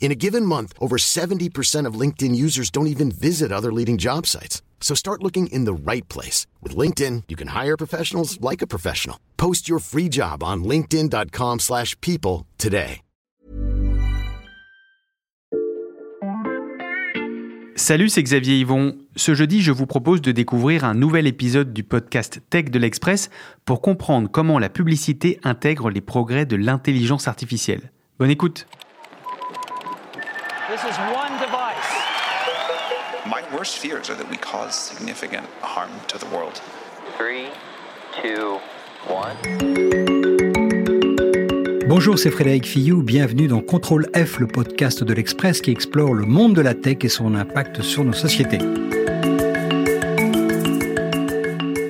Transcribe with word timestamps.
In 0.00 0.10
a 0.10 0.16
given 0.16 0.46
month, 0.46 0.72
over 0.80 0.96
70% 0.96 1.84
of 1.84 2.00
LinkedIn 2.00 2.34
users 2.34 2.70
don't 2.70 2.86
even 2.86 3.10
visit 3.10 3.52
other 3.52 3.70
leading 3.70 3.98
job 3.98 4.26
sites. 4.26 4.62
So 4.80 4.94
start 4.94 5.22
looking 5.22 5.48
in 5.48 5.66
the 5.66 5.74
right 5.74 6.08
place. 6.08 6.46
With 6.62 6.74
LinkedIn, 6.74 7.24
you 7.28 7.36
can 7.36 7.48
hire 7.48 7.76
professionals 7.76 8.40
like 8.40 8.62
a 8.62 8.66
professional. 8.66 9.18
Post 9.36 9.68
your 9.68 9.80
free 9.80 10.08
job 10.08 10.42
on 10.42 10.64
linkedin.com 10.64 11.58
slash 11.58 11.94
people 12.00 12.46
today. 12.56 13.02
Salut, 17.78 18.08
c'est 18.08 18.24
Xavier 18.24 18.58
Yvon. 18.58 18.98
Ce 19.14 19.34
jeudi, 19.34 19.62
je 19.62 19.70
vous 19.70 19.86
propose 19.86 20.20
de 20.20 20.32
découvrir 20.32 20.84
un 20.84 20.94
nouvel 20.94 21.28
épisode 21.28 21.72
du 21.72 21.84
podcast 21.84 22.40
Tech 22.50 22.72
de 22.72 22.78
l'Express 22.78 23.30
pour 23.64 23.80
comprendre 23.80 24.28
comment 24.28 24.58
la 24.58 24.68
publicité 24.68 25.38
intègre 25.44 25.88
les 25.88 26.00
progrès 26.00 26.44
de 26.44 26.56
l'intelligence 26.56 27.28
artificielle. 27.28 27.92
Bonne 28.18 28.30
écoute. 28.30 28.66
This 30.80 30.92
is 30.92 30.98
one 31.12 31.32
device. 31.40 31.90
My 33.26 33.42
worst 33.52 33.78
fears 33.78 34.10
are 34.10 34.14
that 34.14 34.30
we 34.30 34.36
cause 34.36 34.76
significant 34.76 35.44
harm 35.60 35.90
to 36.06 36.18
the 36.18 36.26
world. 36.26 36.60
Three, 37.16 37.48
two, 38.22 38.60
one. 39.08 39.34
Bonjour, 41.88 42.16
c'est 42.16 42.30
Frédéric 42.30 42.64
Fillou. 42.64 43.02
Bienvenue 43.02 43.48
dans 43.48 43.60
Contrôle 43.60 44.06
F, 44.14 44.38
le 44.38 44.46
podcast 44.46 45.02
de 45.02 45.12
l'Express 45.12 45.62
qui 45.62 45.72
explore 45.72 46.14
le 46.14 46.26
monde 46.26 46.54
de 46.54 46.60
la 46.60 46.74
tech 46.74 46.98
et 47.02 47.08
son 47.08 47.34
impact 47.34 47.82
sur 47.82 48.04
nos 48.04 48.12
sociétés. 48.12 48.60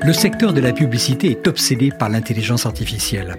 Le 0.02 0.12
secteur 0.14 0.54
de 0.54 0.60
la 0.62 0.72
publicité 0.72 1.32
est 1.32 1.46
obsédé 1.46 1.90
par 1.90 2.08
l'intelligence 2.08 2.64
artificielle. 2.64 3.36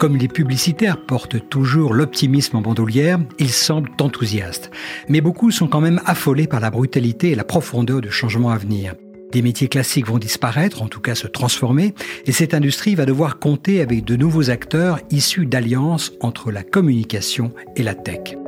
Comme 0.00 0.16
les 0.16 0.28
publicitaires 0.28 0.96
portent 0.96 1.50
toujours 1.50 1.92
l'optimisme 1.92 2.56
en 2.56 2.62
bandoulière, 2.62 3.18
ils 3.38 3.50
semblent 3.50 3.90
enthousiastes. 4.00 4.70
Mais 5.10 5.20
beaucoup 5.20 5.50
sont 5.50 5.68
quand 5.68 5.82
même 5.82 6.00
affolés 6.06 6.46
par 6.46 6.58
la 6.58 6.70
brutalité 6.70 7.32
et 7.32 7.34
la 7.34 7.44
profondeur 7.44 8.00
du 8.00 8.10
changement 8.10 8.48
à 8.48 8.56
venir. 8.56 8.94
Des 9.30 9.42
métiers 9.42 9.68
classiques 9.68 10.06
vont 10.06 10.16
disparaître, 10.16 10.80
en 10.80 10.88
tout 10.88 11.00
cas 11.00 11.14
se 11.14 11.26
transformer, 11.26 11.94
et 12.24 12.32
cette 12.32 12.54
industrie 12.54 12.94
va 12.94 13.04
devoir 13.04 13.38
compter 13.38 13.82
avec 13.82 14.02
de 14.06 14.16
nouveaux 14.16 14.48
acteurs 14.48 15.00
issus 15.10 15.44
d'alliances 15.44 16.12
entre 16.22 16.50
la 16.50 16.62
communication 16.62 17.52
et 17.76 17.82
la 17.82 17.94
tech. 17.94 18.38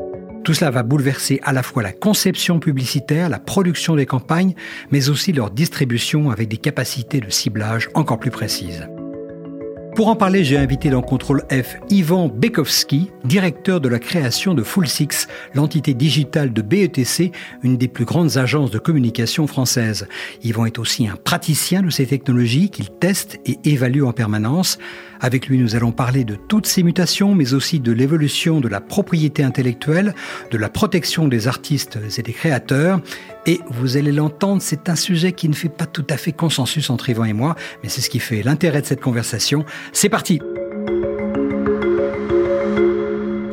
Tout 0.44 0.54
cela 0.54 0.70
va 0.70 0.82
bouleverser 0.82 1.38
à 1.42 1.52
la 1.52 1.62
fois 1.62 1.82
la 1.82 1.92
conception 1.92 2.60
publicitaire, 2.60 3.28
la 3.28 3.38
production 3.38 3.94
des 3.94 4.06
campagnes, 4.06 4.54
mais 4.90 5.10
aussi 5.10 5.34
leur 5.34 5.50
distribution 5.50 6.30
avec 6.30 6.48
des 6.48 6.56
capacités 6.56 7.20
de 7.20 7.28
ciblage 7.28 7.90
encore 7.92 8.18
plus 8.18 8.30
précises. 8.30 8.88
Pour 9.94 10.08
en 10.08 10.16
parler, 10.16 10.42
j'ai 10.42 10.56
invité 10.56 10.88
dans 10.88 11.02
Contrôle 11.02 11.42
F 11.50 11.76
Ivan 11.90 12.28
Bekowski, 12.28 13.10
directeur 13.24 13.78
de 13.78 13.90
la 13.90 13.98
création 13.98 14.54
de 14.54 14.62
Full 14.62 14.88
Six, 14.88 15.28
l'entité 15.54 15.92
digitale 15.92 16.54
de 16.54 16.62
BETC, 16.62 17.30
une 17.62 17.76
des 17.76 17.88
plus 17.88 18.06
grandes 18.06 18.38
agences 18.38 18.70
de 18.70 18.78
communication 18.78 19.46
françaises. 19.46 20.08
Yvan 20.42 20.64
est 20.64 20.78
aussi 20.78 21.08
un 21.08 21.16
praticien 21.16 21.82
de 21.82 21.90
ces 21.90 22.06
technologies 22.06 22.70
qu'il 22.70 22.88
teste 22.88 23.38
et 23.44 23.58
évalue 23.64 24.02
en 24.02 24.12
permanence. 24.12 24.78
Avec 25.24 25.46
lui, 25.46 25.56
nous 25.56 25.76
allons 25.76 25.92
parler 25.92 26.24
de 26.24 26.34
toutes 26.34 26.66
ces 26.66 26.82
mutations, 26.82 27.36
mais 27.36 27.54
aussi 27.54 27.78
de 27.78 27.92
l'évolution 27.92 28.60
de 28.60 28.66
la 28.66 28.80
propriété 28.80 29.44
intellectuelle, 29.44 30.16
de 30.50 30.58
la 30.58 30.68
protection 30.68 31.28
des 31.28 31.46
artistes 31.46 31.96
et 32.18 32.22
des 32.22 32.32
créateurs. 32.32 33.00
Et 33.46 33.60
vous 33.70 33.96
allez 33.96 34.10
l'entendre, 34.10 34.60
c'est 34.60 34.88
un 34.88 34.96
sujet 34.96 35.30
qui 35.30 35.48
ne 35.48 35.54
fait 35.54 35.68
pas 35.68 35.86
tout 35.86 36.04
à 36.10 36.16
fait 36.16 36.32
consensus 36.32 36.90
entre 36.90 37.08
Yvan 37.08 37.24
et 37.24 37.32
moi, 37.34 37.54
mais 37.84 37.88
c'est 37.88 38.00
ce 38.00 38.10
qui 38.10 38.18
fait 38.18 38.42
l'intérêt 38.42 38.82
de 38.82 38.86
cette 38.86 39.00
conversation. 39.00 39.64
C'est 39.92 40.08
parti 40.08 40.40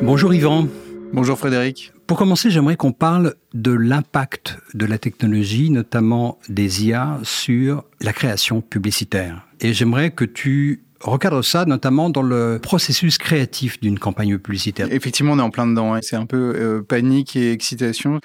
Bonjour 0.02 0.34
Yvan. 0.34 0.66
Bonjour 1.12 1.38
Frédéric. 1.38 1.92
Pour 2.08 2.18
commencer, 2.18 2.50
j'aimerais 2.50 2.76
qu'on 2.76 2.90
parle 2.90 3.34
de 3.54 3.70
l'impact 3.70 4.58
de 4.74 4.86
la 4.86 4.98
technologie, 4.98 5.70
notamment 5.70 6.40
des 6.48 6.86
IA, 6.86 7.20
sur 7.22 7.84
la 8.00 8.12
création 8.12 8.60
publicitaire. 8.60 9.46
Et 9.60 9.72
j'aimerais 9.72 10.10
que 10.10 10.24
tu 10.24 10.82
recadre 11.00 11.42
ça 11.44 11.64
notamment 11.64 12.10
dans 12.10 12.22
le 12.22 12.58
processus 12.62 13.18
créatif 13.18 13.80
d'une 13.80 13.98
campagne 13.98 14.38
publicitaire. 14.38 14.88
Effectivement, 14.90 15.32
on 15.32 15.38
est 15.38 15.42
en 15.42 15.50
plein 15.50 15.66
dedans. 15.66 15.94
Hein. 15.94 16.00
C'est 16.02 16.16
un 16.16 16.26
peu 16.26 16.54
euh, 16.56 16.82
panique 16.82 17.36
et 17.36 17.52
excitation. 17.52 18.20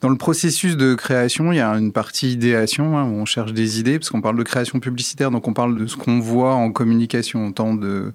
Dans 0.00 0.08
le 0.08 0.16
processus 0.16 0.76
de 0.76 0.94
création, 0.94 1.52
il 1.52 1.56
y 1.56 1.60
a 1.60 1.70
une 1.70 1.92
partie 1.92 2.32
idéation 2.32 2.96
hein, 2.96 3.04
où 3.04 3.14
on 3.14 3.24
cherche 3.24 3.52
des 3.52 3.80
idées, 3.80 3.98
parce 3.98 4.10
qu'on 4.10 4.20
parle 4.20 4.36
de 4.36 4.42
création 4.42 4.80
publicitaire, 4.80 5.30
donc 5.30 5.48
on 5.48 5.52
parle 5.52 5.78
de 5.78 5.86
ce 5.86 5.96
qu'on 5.96 6.20
voit 6.20 6.54
en 6.54 6.70
communication, 6.70 7.52
tant 7.52 7.74
de 7.74 8.12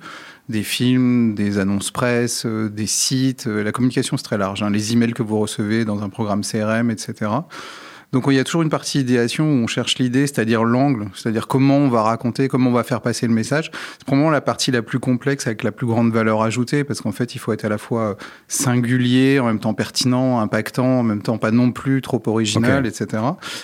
des 0.50 0.63
films, 0.63 1.35
des 1.35 1.59
annonces 1.59 1.91
presse, 1.91 2.46
euh, 2.46 2.69
des 2.69 2.88
sites. 2.88 3.47
La 3.47 3.73
communication, 3.73 4.16
c'est 4.16 4.23
très 4.23 4.38
large. 4.38 4.63
Hein. 4.63 4.69
Les 4.69 4.94
emails 4.94 5.12
que 5.12 5.23
vous 5.23 5.40
recevez 5.40 5.84
dans 5.84 6.03
un 6.03 6.09
programme 6.09 6.41
CRM, 6.41 6.90
etc. 6.90 7.31
Donc 8.13 8.23
il 8.28 8.35
y 8.35 8.40
a 8.40 8.44
toujours 8.45 8.62
une 8.62 8.69
partie 8.69 9.01
idéation 9.01 9.45
où 9.45 9.63
on 9.63 9.68
cherche 9.68 9.97
l'idée, 10.00 10.28
c'est-à-dire 10.28 10.63
l'angle, 10.63 11.09
c'est-à-dire 11.13 11.47
comment 11.47 11.78
on 11.78 11.90
va 11.90 12.03
raconter, 12.03 12.47
comment 12.47 12.69
on 12.69 12.73
va 12.73 12.84
faire 12.84 13.01
passer 13.01 13.28
le 13.28 13.34
message. 13.34 13.69
C'est 13.97 14.06
probablement 14.06 14.31
la 14.31 14.40
partie 14.40 14.72
la 14.72 14.81
plus 14.81 15.00
complexe 15.00 15.45
avec 15.45 15.62
la 15.62 15.73
plus 15.73 15.85
grande 15.85 16.13
valeur 16.13 16.41
ajoutée 16.41 16.85
parce 16.85 17.01
qu'en 17.01 17.12
fait 17.12 17.35
il 17.35 17.40
faut 17.40 17.51
être 17.51 17.66
à 17.66 17.69
la 17.69 17.78
fois 17.78 18.16
singulier, 18.47 19.40
en 19.40 19.47
même 19.47 19.59
temps 19.59 19.73
pertinent, 19.73 20.40
impactant, 20.40 21.00
en 21.00 21.03
même 21.03 21.22
temps 21.22 21.38
pas 21.38 21.51
non 21.51 21.72
plus 21.72 22.01
trop 22.01 22.22
original, 22.28 22.85
etc. 22.85 23.23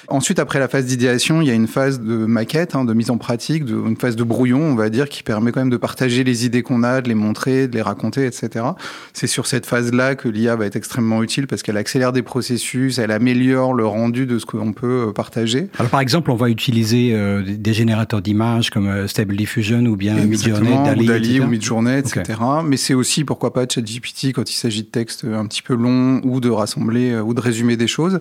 Ensuite 0.10 0.40
après 0.40 0.60
la 0.60 0.68
phase 0.68 0.86
d'idéation, 0.86 1.42
il 1.42 1.48
y 1.48 1.52
a 1.52 1.54
une 1.54 1.68
phase 1.68 2.02
de 2.02 2.26
maquette, 2.26 2.76
hein, 2.76 2.84
de 2.84 2.94
mise 2.94 3.12
en 3.12 3.18
pratique, 3.18 3.64
de, 3.64 3.76
une 3.76 3.98
phase 3.98 4.18
de 4.18 4.24
brouillon, 4.24 4.62
on 4.62 4.76
va 4.76 4.90
dire, 4.90 5.08
qui 5.08 5.24
permet 5.24 5.54
quand 5.54 5.62
même 5.62 5.70
de 5.70 5.78
partager 5.78 6.26
les 6.26 6.46
idées 6.46 6.64
qu'on 6.64 6.84
a, 6.84 7.00
de 7.00 7.08
les 7.08 7.16
montrer, 7.16 7.70
de 7.70 7.76
les 7.76 7.82
raconter, 7.82 8.26
etc. 8.26 8.66
C'est 9.14 9.28
sur 9.28 9.48
cette 9.48 9.66
phase-là 9.66 10.16
que 10.16 10.28
l'IA 10.28 10.58
va 10.58 10.66
être 10.66 10.76
extrêmement 10.76 11.24
utile 11.24 11.48
parce 11.48 11.64
qu'elle 11.64 11.78
accélère 11.78 12.12
des 12.12 12.24
processus, 12.24 13.00
elle 13.00 13.12
améliore 13.12 13.74
le 13.74 13.86
rendu 13.86 14.26
de 14.26 14.33
de 14.34 14.40
ce 14.40 14.46
qu'on 14.46 14.74
peut 14.74 15.08
euh, 15.08 15.12
partager. 15.12 15.70
Alors 15.78 15.90
par 15.90 16.00
exemple, 16.00 16.32
on 16.32 16.36
va 16.36 16.50
utiliser 16.50 17.12
euh, 17.14 17.44
des 17.46 17.74
générateurs 17.74 18.22
d'images 18.22 18.70
comme 18.70 18.88
euh, 18.88 19.08
Stable 19.08 19.36
Diffusion 19.36 19.86
ou 19.86 19.96
bien 19.96 20.16
Midjourney, 20.16 20.76
Dali, 20.84 21.06
Dali 21.06 21.40
ou 21.40 21.48
Midjourney, 21.48 22.00
etc. 22.00 22.40
Mais 22.66 22.78
c'est 22.78 22.94
aussi 22.94 23.24
pourquoi 23.24 23.54
pas 23.54 23.66
ChatGPT 23.70 24.34
quand 24.34 24.50
il 24.50 24.56
s'agit 24.56 24.84
de 24.84 24.88
textes 24.88 25.26
un 25.26 25.46
petit 25.46 25.62
peu 25.62 25.76
longs 25.76 26.22
ou 26.24 26.40
de 26.40 26.50
rassembler 26.50 27.16
ou 27.20 27.34
de 27.34 27.42
résumer 27.42 27.78
des 27.78 27.88
choses. 27.88 28.20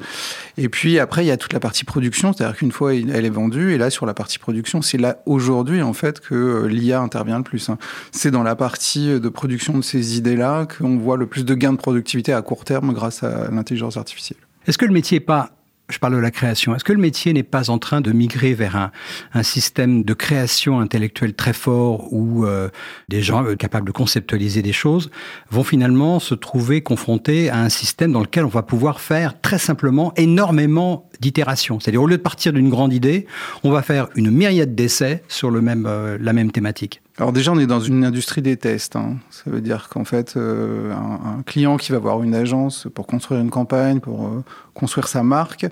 Et 0.56 0.69
puis 0.69 0.99
après, 0.99 1.25
il 1.25 1.28
y 1.28 1.33
a 1.33 1.37
toute 1.37 1.53
la 1.53 1.61
partie 1.61 1.84
production, 1.84 2.33
c'est-à-dire 2.33 2.56
qu'une 2.56 2.73
fois 2.73 2.94
elle 2.94 3.25
est 3.25 3.31
vendue, 3.31 3.73
et 3.73 3.79
là 3.79 3.91
sur 3.91 4.06
la 4.06 4.15
partie 4.15 4.39
production, 4.39 4.83
c'est 4.83 4.99
là 4.99 5.19
aujourd'hui 5.27 5.82
en 5.82 5.93
fait 5.93 6.20
que 6.20 6.67
l'IA 6.67 7.00
intervient 7.00 7.38
le 7.38 7.44
plus. 7.44 7.69
Hein. 7.70 7.79
C'est 8.11 8.31
dans 8.31 8.43
la 8.43 8.56
partie 8.56 9.20
de 9.20 9.29
production 9.29 9.79
de 9.79 9.82
ces 9.82 10.17
idées-là 10.19 10.67
qu'on 10.67 10.99
voit 10.99 11.17
le 11.17 11.26
plus 11.26 11.44
de 11.44 11.55
gains 11.55 11.73
de 11.73 11.79
productivité 11.79 12.32
à 12.32 12.43
court 12.43 12.64
terme 12.64 12.93
grâce 12.93 13.23
à 13.23 13.50
l'intelligence 13.50 13.97
artificielle. 13.97 14.38
Est-ce 14.67 14.79
que 14.79 14.85
le 14.85 14.93
métier 14.93 15.17
n'est 15.17 15.25
pas 15.25 15.50
je 15.88 15.99
parle 15.99 16.14
de 16.14 16.19
la 16.19 16.31
création. 16.31 16.75
Est-ce 16.75 16.84
que 16.84 16.93
le 16.93 17.00
métier 17.00 17.32
n'est 17.32 17.43
pas 17.43 17.70
en 17.70 17.79
train 17.79 18.00
de 18.00 18.12
migrer 18.12 18.55
vers 18.55 18.76
un, 18.76 18.90
un 19.34 19.43
système 19.43 20.05
de 20.05 20.14
création 20.14 20.81
intellectuelle 20.81 21.34
très 21.34 21.52
fort 21.52 22.12
où 22.12 22.46
euh, 22.46 22.69
des 23.08 23.23
gens 23.23 23.44
euh, 23.44 23.56
capables 23.56 23.87
de 23.87 23.93
conceptualiser 23.93 24.62
des 24.62 24.73
choses 24.73 25.11
vont 25.50 25.64
finalement 25.64 26.19
se 26.19 26.34
trouver 26.34 26.81
confrontés 26.82 27.50
à 27.50 27.58
un 27.58 27.69
système 27.69 28.12
dans 28.12 28.20
lequel 28.20 28.44
on 28.44 28.49
va 28.49 28.62
pouvoir 28.62 29.00
faire 29.00 29.40
très 29.40 29.58
simplement 29.58 30.12
énormément 30.17 31.08
d'itérations. 31.20 31.79
C'est-à-dire 31.79 32.02
au 32.02 32.06
lieu 32.06 32.17
de 32.17 32.23
partir 32.23 32.52
d'une 32.52 32.70
grande 32.70 32.93
idée, 32.93 33.26
on 33.62 33.70
va 33.70 33.82
faire 33.82 34.08
une 34.14 34.31
myriade 34.31 34.75
d'essais 34.75 35.23
sur 35.28 35.50
le 35.50 35.61
même, 35.61 35.87
euh, 35.87 36.17
la 36.20 36.32
même 36.32 36.50
thématique. 36.50 37.02
Alors 37.23 37.33
déjà, 37.33 37.53
on 37.53 37.59
est 37.61 37.69
dans 37.69 37.79
une 37.79 38.05
industrie 38.05 38.43
des 38.43 38.57
tests. 38.57 38.97
hein. 38.97 39.15
Ça 39.31 39.45
veut 39.47 39.61
dire 39.61 39.89
qu'en 39.89 40.05
fait, 40.05 40.37
euh, 40.37 40.93
un, 40.93 41.45
client 41.47 41.77
qui 41.77 41.93
va 41.93 41.99
voir 42.01 42.21
une 42.25 42.35
agence 42.35 42.89
pour 42.93 43.07
construire 43.07 43.41
une 43.41 43.49
campagne, 43.49 44.01
pour 44.01 44.27
euh, 44.27 44.43
construire 44.75 45.07
sa 45.07 45.23
marque, 45.23 45.67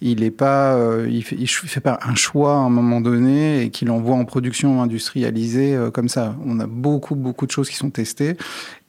il 0.00 0.20
n'est 0.20 0.30
pas, 0.30 0.74
euh, 0.76 1.08
il 1.10 1.24
fait, 1.24 1.44
fait 1.44 1.80
pas 1.80 1.98
un 2.04 2.14
choix 2.14 2.52
à 2.52 2.58
un 2.58 2.70
moment 2.70 3.00
donné 3.00 3.62
et 3.62 3.70
qu'il 3.70 3.90
envoie 3.90 4.14
en 4.14 4.24
production 4.24 4.80
industrialisée 4.80 5.76
comme 5.92 6.08
ça. 6.08 6.36
On 6.46 6.60
a 6.60 6.68
beaucoup, 6.68 7.16
beaucoup 7.16 7.46
de 7.46 7.50
choses 7.50 7.68
qui 7.68 7.74
sont 7.74 7.90
testées 7.90 8.36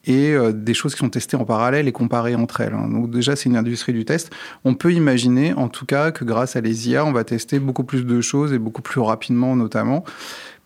et 0.05 0.35
des 0.53 0.73
choses 0.73 0.93
qui 0.93 0.99
sont 0.99 1.09
testées 1.09 1.37
en 1.37 1.45
parallèle 1.45 1.87
et 1.87 1.93
comparées 1.93 2.35
entre 2.35 2.61
elles. 2.61 2.73
hein. 2.73 2.89
Donc 2.89 3.09
déjà, 3.09 3.35
c'est 3.35 3.49
une 3.49 3.57
industrie 3.57 3.93
du 3.93 4.05
test. 4.05 4.31
On 4.65 4.75
peut 4.75 4.93
imaginer, 4.93 5.53
en 5.53 5.67
tout 5.69 5.87
cas, 5.87 6.11
que 6.11 6.25
grâce 6.25 6.55
à 6.57 6.61
les 6.61 6.89
IA, 6.89 7.05
on 7.05 7.11
va 7.13 7.23
tester 7.23 7.57
beaucoup 7.57 7.85
plus 7.85 8.05
de 8.05 8.21
choses 8.21 8.53
et 8.53 8.59
beaucoup 8.59 8.83
plus 8.83 9.01
rapidement, 9.01 9.55
notamment. 9.55 10.03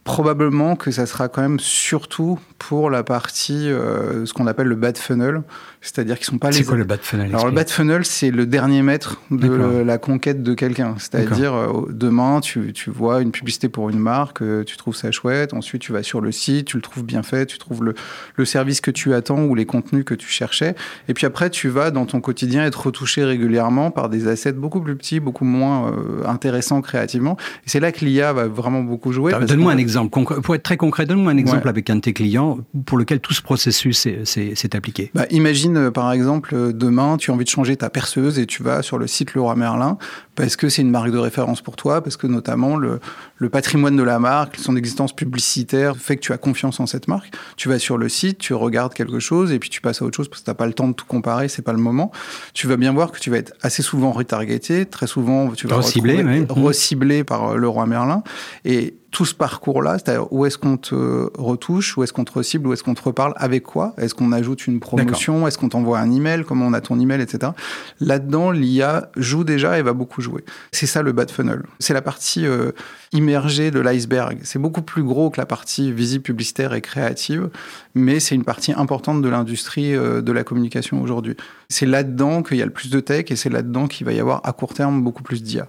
Probablement 0.07 0.77
que 0.77 0.89
ça 0.89 1.05
sera 1.05 1.27
quand 1.27 1.41
même 1.41 1.59
surtout 1.59 2.39
pour 2.59 2.89
la 2.89 3.03
partie, 3.03 3.69
euh, 3.69 4.25
ce 4.25 4.33
qu'on 4.33 4.47
appelle 4.47 4.67
le 4.67 4.75
bad 4.75 4.97
funnel, 4.97 5.41
c'est-à-dire 5.87 6.17
qu'ils 6.17 6.25
sont 6.25 6.37
pas 6.37 6.49
les. 6.51 6.57
C'est 6.57 6.63
quoi 6.65 6.75
le 6.77 6.83
bad 6.83 6.99
funnel 7.01 7.27
Alors 7.27 7.45
le 7.45 7.51
explique. 7.51 7.55
bad 7.55 7.69
funnel, 7.69 8.05
c'est 8.05 8.31
le 8.31 8.45
dernier 8.45 8.81
mètre 8.81 9.21
de 9.31 9.47
le- 9.47 9.83
la 9.83 9.97
conquête 9.97 10.43
de 10.43 10.53
quelqu'un. 10.53 10.95
C'est-à-dire, 10.97 11.53
euh, 11.53 11.87
demain, 11.89 12.41
tu, 12.41 12.73
tu 12.73 12.89
vois 12.89 13.21
une 13.21 13.31
publicité 13.31 13.69
pour 13.69 13.89
une 13.89 13.99
marque, 13.99 14.41
euh, 14.41 14.63
tu 14.63 14.75
trouves 14.77 14.95
ça 14.95 15.11
chouette, 15.11 15.53
ensuite 15.53 15.81
tu 15.81 15.91
vas 15.93 16.03
sur 16.03 16.19
le 16.21 16.31
site, 16.31 16.67
tu 16.67 16.75
le 16.77 16.81
trouves 16.81 17.03
bien 17.05 17.23
fait, 17.23 17.45
tu 17.45 17.57
trouves 17.57 17.83
le, 17.83 17.95
le 18.35 18.45
service 18.45 18.81
que 18.81 18.91
tu 18.91 19.13
attends 19.13 19.43
ou 19.43 19.55
les 19.55 19.65
contenus 19.65 20.03
que 20.05 20.13
tu 20.13 20.27
cherchais. 20.27 20.75
Et 21.07 21.13
puis 21.13 21.25
après, 21.25 21.49
tu 21.49 21.69
vas 21.69 21.91
dans 21.91 22.05
ton 22.05 22.19
quotidien 22.21 22.65
être 22.65 22.85
retouché 22.87 23.23
régulièrement 23.23 23.91
par 23.91 24.09
des 24.09 24.27
assets 24.27 24.51
beaucoup 24.53 24.81
plus 24.81 24.95
petits, 24.95 25.19
beaucoup 25.19 25.45
moins 25.45 25.91
euh, 25.91 26.25
intéressants 26.27 26.81
créativement. 26.81 27.37
Et 27.65 27.69
c'est 27.69 27.79
là 27.79 27.91
que 27.91 28.03
l'IA 28.03 28.33
va 28.33 28.47
vraiment 28.47 28.81
beaucoup 28.81 29.11
jouer. 29.11 29.31
Donne-moi 29.47 29.71
un 29.71 29.77
exemple. 29.77 30.09
Pour 30.41 30.55
être 30.55 30.63
très 30.63 30.77
concret, 30.77 31.05
donne-moi 31.05 31.31
un 31.31 31.37
exemple 31.37 31.63
Ouais. 31.63 31.69
avec 31.69 31.89
un 31.89 31.95
de 31.95 32.01
tes 32.01 32.13
clients 32.13 32.57
pour 32.85 32.97
lequel 32.97 33.19
tout 33.19 33.33
ce 33.33 33.41
processus 33.41 34.07
s'est 34.25 34.75
appliqué. 34.75 35.11
Bah, 35.13 35.25
imagine 35.31 35.76
euh, 35.77 35.91
par 35.91 36.11
exemple 36.11 36.53
euh, 36.53 36.73
demain 36.73 37.17
tu 37.17 37.31
as 37.31 37.33
envie 37.33 37.45
de 37.45 37.49
changer 37.49 37.77
ta 37.77 37.89
perceuse 37.89 38.39
et 38.39 38.45
tu 38.45 38.63
vas 38.63 38.81
sur 38.81 38.97
le 38.97 39.07
site 39.07 39.33
Leroy 39.33 39.55
Merlin 39.55 39.97
parce 40.37 40.55
que 40.55 40.69
c'est 40.69 40.83
une 40.83 40.91
marque 40.91 41.09
de 41.09 41.17
référence 41.17 41.61
pour 41.61 41.75
toi, 41.75 42.01
parce 42.01 42.15
que 42.15 42.27
notamment 42.27 42.77
le, 42.77 42.99
le 43.37 43.49
patrimoine 43.49 43.95
de 43.95 44.03
la 44.03 44.19
marque, 44.19 44.57
son 44.57 44.75
existence 44.75 45.13
publicitaire 45.13 45.97
fait 45.97 46.15
que 46.15 46.21
tu 46.21 46.31
as 46.31 46.37
confiance 46.37 46.79
en 46.79 46.85
cette 46.85 47.07
marque. 47.07 47.33
Tu 47.57 47.67
vas 47.69 47.79
sur 47.79 47.97
le 47.97 48.07
site, 48.07 48.37
tu 48.37 48.53
regardes 48.53 48.93
quelque 48.93 49.19
chose 49.19 49.51
et 49.51 49.57
puis 49.57 49.71
tu 49.71 49.81
passes 49.81 50.03
à 50.03 50.05
autre 50.05 50.15
chose 50.15 50.29
parce 50.29 50.41
que 50.41 50.45
tu 50.45 50.51
n'as 50.51 50.55
pas 50.55 50.67
le 50.67 50.73
temps 50.73 50.87
de 50.87 50.93
tout 50.93 51.07
comparer, 51.07 51.47
c'est 51.47 51.63
pas 51.63 51.73
le 51.73 51.79
moment. 51.79 52.11
Tu 52.53 52.67
vas 52.67 52.77
bien 52.77 52.93
voir 52.93 53.11
que 53.11 53.19
tu 53.19 53.31
vas 53.31 53.37
être 53.37 53.53
assez 53.63 53.81
souvent 53.81 54.11
retargeté, 54.11 54.85
très 54.85 55.07
souvent 55.07 55.49
tu 55.51 55.67
vas 55.67 55.77
Reciblé, 55.77 56.23
ouais. 56.23 56.45
reciblé 56.49 57.23
par 57.23 57.53
euh, 57.53 57.57
Leroy 57.57 57.87
Merlin 57.87 58.21
et 58.63 58.95
tout 59.17 59.25
ce 59.25 59.33
parcours-là, 59.33 59.93
c'est-à-dire 59.93 60.31
où 60.31 60.45
est-ce 60.45 60.59
qu'on 60.59 60.77
te 60.77 61.31
retouche, 61.41 61.97
où 61.97 62.03
est-ce 62.03 62.13
qu'on 62.13 62.23
te 62.23 62.33
recible, 62.33 62.67
où 62.67 62.73
est-ce 62.73 62.83
qu'on 62.83 62.93
te 62.93 63.01
reparle, 63.01 63.33
avec 63.37 63.63
quoi? 63.63 63.95
Est-ce 63.97 64.13
qu'on 64.13 64.31
ajoute 64.31 64.67
une 64.67 64.79
promotion? 64.79 65.47
Est-ce 65.47 65.57
qu'on 65.57 65.69
t'envoie 65.69 65.97
un 65.97 66.11
email? 66.11 66.43
Comment 66.43 66.67
on 66.67 66.73
a 66.73 66.81
ton 66.81 66.99
email, 66.99 67.19
etc. 67.19 67.53
Là-dedans, 67.99 68.51
l'IA 68.51 69.09
joue 69.15 69.43
déjà 69.43 69.79
et 69.79 69.81
va 69.81 69.93
beaucoup 69.93 70.21
jouer. 70.21 70.45
C'est 70.71 70.85
ça 70.85 71.01
le 71.01 71.13
bad 71.13 71.31
funnel. 71.31 71.63
C'est 71.79 71.95
la 71.95 72.03
partie 72.03 72.45
euh, 72.45 72.73
immergée 73.11 73.71
de 73.71 73.79
l'iceberg. 73.79 74.37
C'est 74.43 74.59
beaucoup 74.59 74.83
plus 74.83 75.01
gros 75.01 75.31
que 75.31 75.41
la 75.41 75.47
partie 75.47 75.91
visible, 75.91 76.21
publicitaire 76.21 76.75
et 76.75 76.81
créative, 76.81 77.49
mais 77.95 78.19
c'est 78.19 78.35
une 78.35 78.45
partie 78.45 78.73
importante 78.73 79.23
de 79.23 79.29
l'industrie 79.29 79.95
euh, 79.95 80.21
de 80.21 80.31
la 80.31 80.43
communication 80.43 81.01
aujourd'hui. 81.01 81.35
C'est 81.69 81.87
là-dedans 81.87 82.43
qu'il 82.43 82.57
y 82.57 82.61
a 82.61 82.65
le 82.65 82.71
plus 82.71 82.91
de 82.91 82.99
tech 82.99 83.31
et 83.31 83.35
c'est 83.35 83.49
là-dedans 83.49 83.87
qu'il 83.87 84.05
va 84.05 84.13
y 84.13 84.19
avoir 84.19 84.41
à 84.43 84.53
court 84.53 84.75
terme 84.75 85.01
beaucoup 85.01 85.23
plus 85.23 85.41
d'IA. 85.41 85.67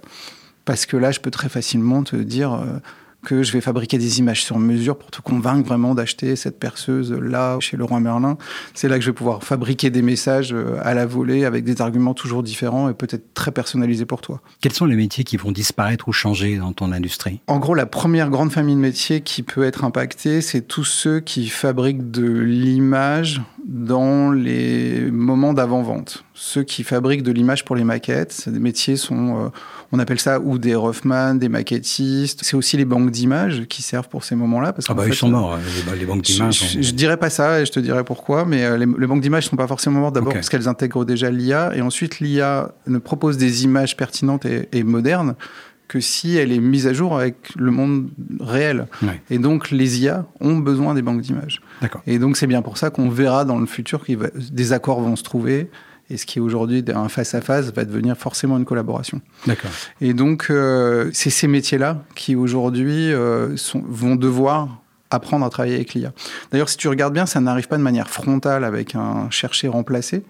Parce 0.65 0.85
que 0.85 0.97
là, 0.97 1.09
je 1.09 1.19
peux 1.19 1.31
très 1.31 1.49
facilement 1.49 2.03
te 2.03 2.15
dire 2.15 2.53
euh, 2.53 2.77
que 3.23 3.43
je 3.43 3.51
vais 3.51 3.61
fabriquer 3.61 3.97
des 3.97 4.19
images 4.19 4.43
sur 4.43 4.59
mesure 4.59 4.97
pour 4.97 5.11
te 5.11 5.21
convaincre 5.21 5.67
vraiment 5.67 5.93
d'acheter 5.95 6.35
cette 6.35 6.59
perceuse 6.59 7.11
là 7.11 7.57
chez 7.59 7.77
Leroy 7.77 7.99
Merlin. 7.99 8.37
C'est 8.73 8.87
là 8.87 8.95
que 8.97 9.01
je 9.01 9.09
vais 9.09 9.15
pouvoir 9.15 9.43
fabriquer 9.43 9.89
des 9.89 10.01
messages 10.01 10.53
euh, 10.53 10.79
à 10.81 10.93
la 10.93 11.05
volée 11.05 11.45
avec 11.45 11.63
des 11.63 11.81
arguments 11.81 12.13
toujours 12.13 12.43
différents 12.43 12.89
et 12.89 12.93
peut-être 12.93 13.33
très 13.33 13.51
personnalisés 13.51 14.05
pour 14.05 14.21
toi. 14.21 14.41
Quels 14.61 14.73
sont 14.73 14.85
les 14.85 14.95
métiers 14.95 15.23
qui 15.23 15.37
vont 15.37 15.51
disparaître 15.51 16.07
ou 16.07 16.13
changer 16.13 16.57
dans 16.57 16.73
ton 16.73 16.91
industrie? 16.91 17.41
En 17.47 17.59
gros, 17.59 17.75
la 17.75 17.85
première 17.85 18.29
grande 18.29 18.51
famille 18.51 18.75
de 18.75 18.79
métiers 18.79 19.21
qui 19.21 19.43
peut 19.43 19.63
être 19.63 19.83
impactée, 19.83 20.41
c'est 20.41 20.61
tous 20.61 20.85
ceux 20.85 21.19
qui 21.19 21.49
fabriquent 21.49 22.11
de 22.11 22.27
l'image 22.27 23.41
dans 23.67 24.31
les 24.31 25.09
moments 25.11 25.53
d'avant-vente. 25.53 26.23
Ceux 26.33 26.63
qui 26.63 26.83
fabriquent 26.83 27.23
de 27.23 27.31
l'image 27.31 27.65
pour 27.65 27.75
les 27.75 27.83
maquettes, 27.83 28.31
ces 28.31 28.51
métiers 28.51 28.95
sont, 28.95 29.45
euh, 29.45 29.49
on 29.91 29.99
appelle 29.99 30.19
ça 30.19 30.39
ou 30.39 30.57
des 30.57 30.75
Rothman, 30.75 31.37
des 31.37 31.49
maquettistes. 31.49 32.39
C'est 32.43 32.55
aussi 32.55 32.77
les 32.77 32.85
banques 32.85 33.11
d'images 33.11 33.65
qui 33.67 33.81
servent 33.81 34.07
pour 34.09 34.23
ces 34.23 34.35
moments-là. 34.35 34.73
Parce 34.73 34.85
Ah 34.89 34.93
bah 34.93 35.03
fait, 35.03 35.09
ils 35.09 35.15
sont 35.15 35.29
morts, 35.29 35.57
les, 35.93 35.99
les 35.99 36.05
banques 36.05 36.21
d'images. 36.23 36.59
je, 36.59 36.65
sont- 36.65 36.81
je 36.81 36.91
dirais 36.93 37.17
pas 37.17 37.29
ça 37.29 37.61
et 37.61 37.65
je 37.65 37.71
te 37.71 37.79
dirais 37.79 38.03
pourquoi, 38.03 38.45
mais 38.45 38.63
euh, 38.63 38.77
les, 38.77 38.85
les 38.85 39.07
banques 39.07 39.21
d'images 39.21 39.47
sont 39.47 39.55
pas 39.57 39.67
forcément 39.67 39.99
mortes 39.99 40.15
d'abord 40.15 40.33
parce 40.33 40.49
qu'elles 40.49 40.67
intègrent 40.67 41.05
déjà 41.05 41.29
l'IA 41.29 41.75
et 41.75 41.81
ensuite 41.81 42.19
l'IA 42.19 42.71
ne 42.87 42.97
propose 42.97 43.37
des 43.37 43.63
images 43.65 43.97
pertinentes 43.97 44.45
et, 44.45 44.69
et 44.71 44.83
modernes 44.83 45.35
que 45.87 45.99
si 45.99 46.37
elle 46.37 46.51
est 46.51 46.59
mise 46.59 46.85
à 46.85 46.93
jour 46.93 47.17
avec 47.17 47.49
le 47.55 47.71
monde 47.71 48.09
réel. 48.39 48.85
Ouais. 49.01 49.19
Et 49.31 49.39
donc 49.39 49.71
les 49.71 50.01
IA 50.01 50.25
ont 50.39 50.57
besoin 50.57 50.93
des 50.93 51.01
banques 51.01 51.21
d'images. 51.21 51.61
Et 52.07 52.19
donc 52.19 52.37
c'est 52.37 52.47
bien 52.47 52.61
pour 52.61 52.77
ça 52.77 52.89
qu'on 52.89 53.09
verra 53.09 53.45
dans 53.45 53.57
le 53.59 53.65
futur 53.65 54.03
que 54.05 54.13
des 54.51 54.73
accords 54.73 55.01
vont 55.01 55.15
se 55.15 55.23
trouver 55.23 55.69
et 56.09 56.17
ce 56.17 56.25
qui 56.25 56.39
est 56.39 56.41
aujourd'hui 56.41 56.83
un 56.93 57.07
face-à-face 57.07 57.71
va 57.73 57.85
devenir 57.85 58.17
forcément 58.17 58.57
une 58.57 58.65
collaboration. 58.65 59.21
D'accord. 59.45 59.69
Et 60.01 60.13
donc, 60.13 60.47
euh, 60.49 61.09
c'est 61.13 61.29
ces 61.29 61.47
métiers-là 61.47 62.03
qui 62.15 62.35
aujourd'hui 62.35 63.13
euh, 63.13 63.55
vont 63.87 64.15
devoir 64.15 64.81
apprendre 65.11 65.45
à 65.45 65.49
travailler 65.49 65.75
avec 65.75 65.93
l'IA. 65.93 66.11
D'ailleurs, 66.51 66.69
si 66.69 66.77
tu 66.77 66.87
regardes 66.87 67.13
bien, 67.13 67.25
ça 67.27 67.39
n'arrive 67.41 67.67
pas 67.67 67.77
de 67.77 67.83
manière 67.83 68.09
frontale 68.09 68.63
avec 68.63 68.95
un 68.95 69.27
chercher-remplacer. 69.29 70.23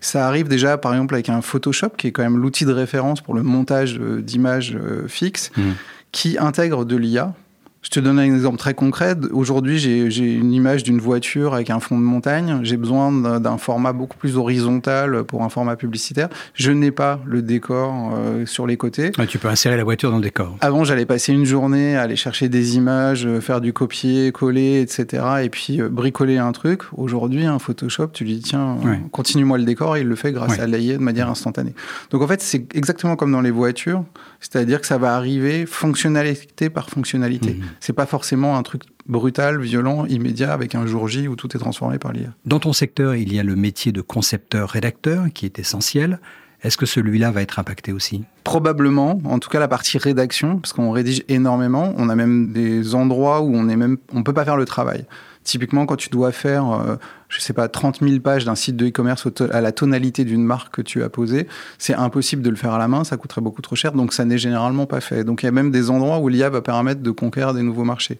Ça 0.00 0.26
arrive 0.26 0.48
déjà, 0.48 0.76
par 0.78 0.92
exemple, 0.92 1.14
avec 1.14 1.28
un 1.28 1.40
Photoshop, 1.40 1.90
qui 1.96 2.08
est 2.08 2.12
quand 2.12 2.22
même 2.22 2.36
l'outil 2.38 2.64
de 2.64 2.72
référence 2.72 3.20
pour 3.20 3.34
le 3.34 3.42
montage 3.44 3.98
euh, 4.00 4.20
d'images 4.22 4.76
fixes, 5.08 5.50
Mhm. 5.56 5.74
qui 6.12 6.36
intègre 6.38 6.84
de 6.84 6.96
l'IA. 6.96 7.34
Je 7.82 7.88
te 7.90 7.98
donne 7.98 8.20
un 8.20 8.22
exemple 8.24 8.58
très 8.58 8.74
concret. 8.74 9.16
Aujourd'hui, 9.32 9.76
j'ai 9.78 10.32
une 10.34 10.52
image 10.52 10.84
d'une 10.84 11.00
voiture 11.00 11.52
avec 11.52 11.68
un 11.68 11.80
fond 11.80 11.98
de 11.98 12.02
montagne. 12.04 12.60
J'ai 12.62 12.76
besoin 12.76 13.10
d'un 13.40 13.58
format 13.58 13.92
beaucoup 13.92 14.16
plus 14.16 14.36
horizontal 14.36 15.24
pour 15.24 15.42
un 15.42 15.48
format 15.48 15.74
publicitaire. 15.74 16.28
Je 16.54 16.70
n'ai 16.70 16.92
pas 16.92 17.18
le 17.26 17.42
décor 17.42 18.12
euh, 18.14 18.46
sur 18.46 18.68
les 18.68 18.76
côtés. 18.76 19.10
Ouais, 19.18 19.26
tu 19.26 19.38
peux 19.38 19.48
insérer 19.48 19.76
la 19.76 19.82
voiture 19.82 20.10
dans 20.12 20.18
le 20.18 20.22
décor. 20.22 20.56
Avant, 20.60 20.84
j'allais 20.84 21.06
passer 21.06 21.32
une 21.32 21.44
journée 21.44 21.96
à 21.96 22.02
aller 22.02 22.14
chercher 22.14 22.48
des 22.48 22.76
images, 22.76 23.26
euh, 23.26 23.40
faire 23.40 23.60
du 23.60 23.72
copier-coller, 23.72 24.80
etc. 24.80 25.24
Et 25.42 25.48
puis 25.50 25.80
euh, 25.80 25.88
bricoler 25.88 26.38
un 26.38 26.52
truc. 26.52 26.82
Aujourd'hui, 26.96 27.46
un 27.46 27.58
Photoshop, 27.58 28.08
tu 28.12 28.22
lui 28.22 28.34
dis, 28.36 28.42
tiens, 28.42 28.78
euh, 28.84 28.88
Ouais. 28.90 29.00
continue-moi 29.10 29.58
le 29.58 29.64
décor, 29.64 29.96
et 29.96 30.02
il 30.02 30.06
le 30.06 30.14
fait 30.16 30.30
grâce 30.30 30.52
Ouais. 30.52 30.60
à 30.60 30.66
l'AI 30.68 30.92
de 30.98 30.98
manière 31.02 31.28
instantanée. 31.28 31.74
Donc 32.10 32.22
en 32.22 32.28
fait, 32.28 32.40
c'est 32.42 32.64
exactement 32.76 33.16
comme 33.16 33.32
dans 33.32 33.40
les 33.40 33.50
voitures, 33.50 34.04
c'est-à-dire 34.38 34.80
que 34.80 34.86
ça 34.86 34.98
va 34.98 35.16
arriver 35.16 35.66
fonctionnalité 35.66 36.70
par 36.70 36.88
fonctionnalité. 36.88 37.54
Mhm. 37.54 37.64
C'est 37.80 37.92
pas 37.92 38.06
forcément 38.06 38.56
un 38.56 38.62
truc 38.62 38.82
brutal, 39.06 39.60
violent, 39.60 40.06
immédiat, 40.06 40.52
avec 40.52 40.74
un 40.74 40.86
jour 40.86 41.08
J 41.08 41.28
où 41.28 41.36
tout 41.36 41.56
est 41.56 41.60
transformé 41.60 41.98
par 41.98 42.12
l'IA. 42.12 42.28
Dans 42.44 42.60
ton 42.60 42.72
secteur, 42.72 43.14
il 43.14 43.32
y 43.32 43.38
a 43.38 43.42
le 43.42 43.56
métier 43.56 43.92
de 43.92 44.00
concepteur-rédacteur 44.00 45.26
qui 45.32 45.46
est 45.46 45.58
essentiel. 45.58 46.20
Est-ce 46.62 46.76
que 46.76 46.86
celui-là 46.86 47.32
va 47.32 47.42
être 47.42 47.58
impacté 47.58 47.92
aussi? 47.92 48.22
Probablement, 48.44 49.20
en 49.24 49.40
tout 49.40 49.50
cas 49.50 49.58
la 49.58 49.66
partie 49.66 49.98
rédaction, 49.98 50.58
parce 50.58 50.72
qu'on 50.72 50.92
rédige 50.92 51.24
énormément. 51.28 51.92
On 51.96 52.08
a 52.08 52.14
même 52.14 52.52
des 52.52 52.94
endroits 52.94 53.40
où 53.40 53.54
on 53.54 53.62
même, 53.62 53.96
on 54.12 54.22
peut 54.22 54.32
pas 54.32 54.44
faire 54.44 54.56
le 54.56 54.64
travail. 54.64 55.04
Typiquement, 55.44 55.86
quand 55.86 55.96
tu 55.96 56.08
dois 56.08 56.30
faire, 56.32 56.70
euh, 56.70 56.96
je 57.28 57.40
sais 57.40 57.52
pas, 57.52 57.66
30 57.68 57.98
000 58.00 58.20
pages 58.20 58.44
d'un 58.44 58.54
site 58.54 58.76
de 58.76 58.86
e-commerce 58.86 59.26
à 59.50 59.60
la 59.60 59.72
tonalité 59.72 60.24
d'une 60.24 60.44
marque 60.44 60.74
que 60.76 60.82
tu 60.82 61.02
as 61.02 61.08
posée, 61.08 61.48
c'est 61.78 61.94
impossible 61.94 62.42
de 62.42 62.50
le 62.50 62.56
faire 62.56 62.72
à 62.72 62.78
la 62.78 62.86
main, 62.88 63.02
ça 63.04 63.16
coûterait 63.16 63.40
beaucoup 63.40 63.62
trop 63.62 63.74
cher, 63.74 63.92
donc 63.92 64.12
ça 64.12 64.24
n'est 64.24 64.38
généralement 64.38 64.86
pas 64.86 65.00
fait. 65.00 65.24
Donc 65.24 65.42
il 65.42 65.46
y 65.46 65.48
a 65.48 65.52
même 65.52 65.70
des 65.70 65.90
endroits 65.90 66.18
où 66.20 66.28
l'IA 66.28 66.48
va 66.50 66.60
permettre 66.62 67.00
de 67.02 67.10
conquérir 67.10 67.54
des 67.54 67.62
nouveaux 67.62 67.84
marchés. 67.84 68.18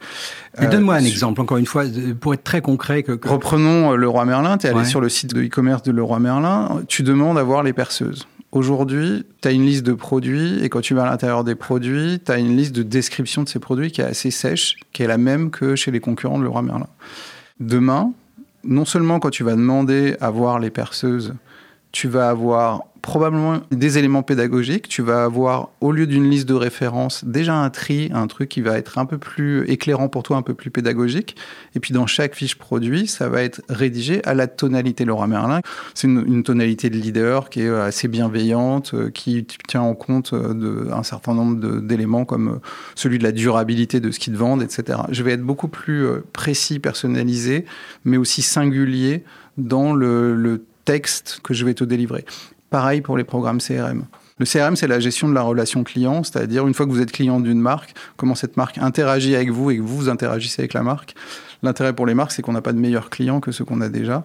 Mais 0.58 0.66
Euh, 0.66 0.70
Donne-moi 0.70 0.96
un 0.96 1.00
sur- 1.00 1.08
exemple, 1.08 1.40
encore 1.40 1.58
une 1.58 1.66
fois, 1.66 1.84
pour 2.20 2.34
être 2.34 2.44
très 2.44 2.60
concret. 2.60 3.02
Que, 3.02 3.12
que- 3.12 3.28
Reprenons 3.28 3.92
euh, 3.92 3.96
Leroy 3.96 4.24
Merlin. 4.24 4.58
Tu 4.58 4.66
es 4.66 4.70
allé 4.70 4.78
Ouais. 4.80 4.84
sur 4.84 5.00
le 5.00 5.08
site 5.08 5.34
de 5.34 5.42
e-commerce 5.44 5.82
de 5.82 5.92
Leroy 5.92 6.18
Merlin. 6.18 6.82
Tu 6.88 7.02
demandes 7.02 7.38
à 7.38 7.42
voir 7.42 7.62
les 7.62 7.72
perceuses. 7.72 8.26
Aujourd'hui, 8.52 9.24
tu 9.40 9.48
as 9.48 9.50
une 9.52 9.64
liste 9.64 9.84
de 9.84 9.94
produits 9.94 10.62
et 10.62 10.68
quand 10.68 10.82
tu 10.82 10.92
vas 10.92 11.04
à 11.04 11.10
l'intérieur 11.10 11.42
des 11.42 11.54
produits, 11.54 12.20
tu 12.22 12.30
as 12.30 12.36
une 12.36 12.54
liste 12.54 12.74
de 12.74 12.82
description 12.82 13.42
de 13.42 13.48
ces 13.48 13.58
produits 13.58 13.90
qui 13.90 14.02
est 14.02 14.04
assez 14.04 14.30
sèche, 14.30 14.76
qui 14.92 15.02
est 15.02 15.06
la 15.06 15.16
même 15.16 15.50
que 15.50 15.74
chez 15.74 15.90
les 15.90 16.00
concurrents 16.00 16.38
de 16.38 16.44
Leroy 16.44 16.60
Merlin. 16.60 16.86
Demain, 17.60 18.12
non 18.62 18.84
seulement 18.84 19.20
quand 19.20 19.30
tu 19.30 19.42
vas 19.42 19.52
demander 19.52 20.16
à 20.20 20.28
voir 20.28 20.58
les 20.58 20.68
perceuses, 20.68 21.32
tu 21.92 22.08
vas 22.08 22.28
avoir 22.28 22.84
probablement 23.02 23.58
des 23.72 23.98
éléments 23.98 24.22
pédagogiques. 24.22 24.88
Tu 24.88 25.02
vas 25.02 25.24
avoir, 25.24 25.70
au 25.80 25.90
lieu 25.90 26.06
d'une 26.06 26.30
liste 26.30 26.48
de 26.48 26.54
références, 26.54 27.24
déjà 27.24 27.54
un 27.54 27.68
tri, 27.68 28.10
un 28.14 28.28
truc 28.28 28.48
qui 28.48 28.60
va 28.60 28.78
être 28.78 28.96
un 28.96 29.06
peu 29.06 29.18
plus 29.18 29.68
éclairant 29.68 30.08
pour 30.08 30.22
toi, 30.22 30.36
un 30.36 30.42
peu 30.42 30.54
plus 30.54 30.70
pédagogique. 30.70 31.36
Et 31.74 31.80
puis 31.80 31.92
dans 31.92 32.06
chaque 32.06 32.36
fiche 32.36 32.54
produit, 32.54 33.08
ça 33.08 33.28
va 33.28 33.42
être 33.42 33.60
rédigé 33.68 34.24
à 34.24 34.34
la 34.34 34.46
tonalité 34.46 35.04
Laura 35.04 35.26
Merlin. 35.26 35.60
C'est 35.94 36.06
une, 36.06 36.42
tonalité 36.44 36.90
de 36.90 36.96
leader 36.96 37.50
qui 37.50 37.62
est 37.62 37.68
assez 37.68 38.08
bienveillante, 38.08 38.94
euh, 38.94 39.10
qui 39.10 39.46
tient 39.68 39.82
en 39.82 39.94
compte 39.94 40.32
euh, 40.32 40.54
d'un 40.88 41.02
certain 41.02 41.34
nombre 41.34 41.80
d'éléments 41.80 42.24
comme 42.24 42.48
euh, 42.48 42.58
celui 42.94 43.18
de 43.18 43.24
la 43.24 43.32
durabilité 43.32 44.00
de 44.00 44.10
ce 44.10 44.18
qu'ils 44.18 44.32
te 44.32 44.38
vendent, 44.38 44.62
etc. 44.62 45.00
Je 45.10 45.22
vais 45.22 45.32
être 45.32 45.42
beaucoup 45.42 45.68
plus 45.68 46.04
euh, 46.04 46.24
précis, 46.32 46.78
personnalisé, 46.78 47.64
mais 48.04 48.16
aussi 48.16 48.42
singulier 48.42 49.24
dans 49.56 49.92
le 49.92 50.64
texte 50.84 51.40
que 51.42 51.54
je 51.54 51.64
vais 51.64 51.74
te 51.74 51.84
délivrer. 51.84 52.24
Pareil 52.70 53.00
pour 53.00 53.16
les 53.16 53.24
programmes 53.24 53.60
CRM. 53.60 54.06
Le 54.42 54.46
CRM, 54.46 54.74
c'est 54.74 54.88
la 54.88 54.98
gestion 54.98 55.28
de 55.28 55.34
la 55.34 55.42
relation 55.42 55.84
client, 55.84 56.24
c'est-à-dire 56.24 56.66
une 56.66 56.74
fois 56.74 56.84
que 56.84 56.90
vous 56.90 57.00
êtes 57.00 57.12
client 57.12 57.38
d'une 57.38 57.60
marque, 57.60 57.94
comment 58.16 58.34
cette 58.34 58.56
marque 58.56 58.76
interagit 58.78 59.36
avec 59.36 59.50
vous 59.50 59.70
et 59.70 59.76
que 59.76 59.82
vous, 59.82 59.96
vous 59.96 60.08
interagissez 60.08 60.62
avec 60.62 60.74
la 60.74 60.82
marque. 60.82 61.14
L'intérêt 61.62 61.92
pour 61.92 62.06
les 62.06 62.14
marques, 62.14 62.32
c'est 62.32 62.42
qu'on 62.42 62.54
n'a 62.54 62.60
pas 62.60 62.72
de 62.72 62.78
meilleurs 62.80 63.08
clients 63.08 63.38
que 63.38 63.52
ceux 63.52 63.64
qu'on 63.64 63.80
a 63.80 63.88
déjà. 63.88 64.24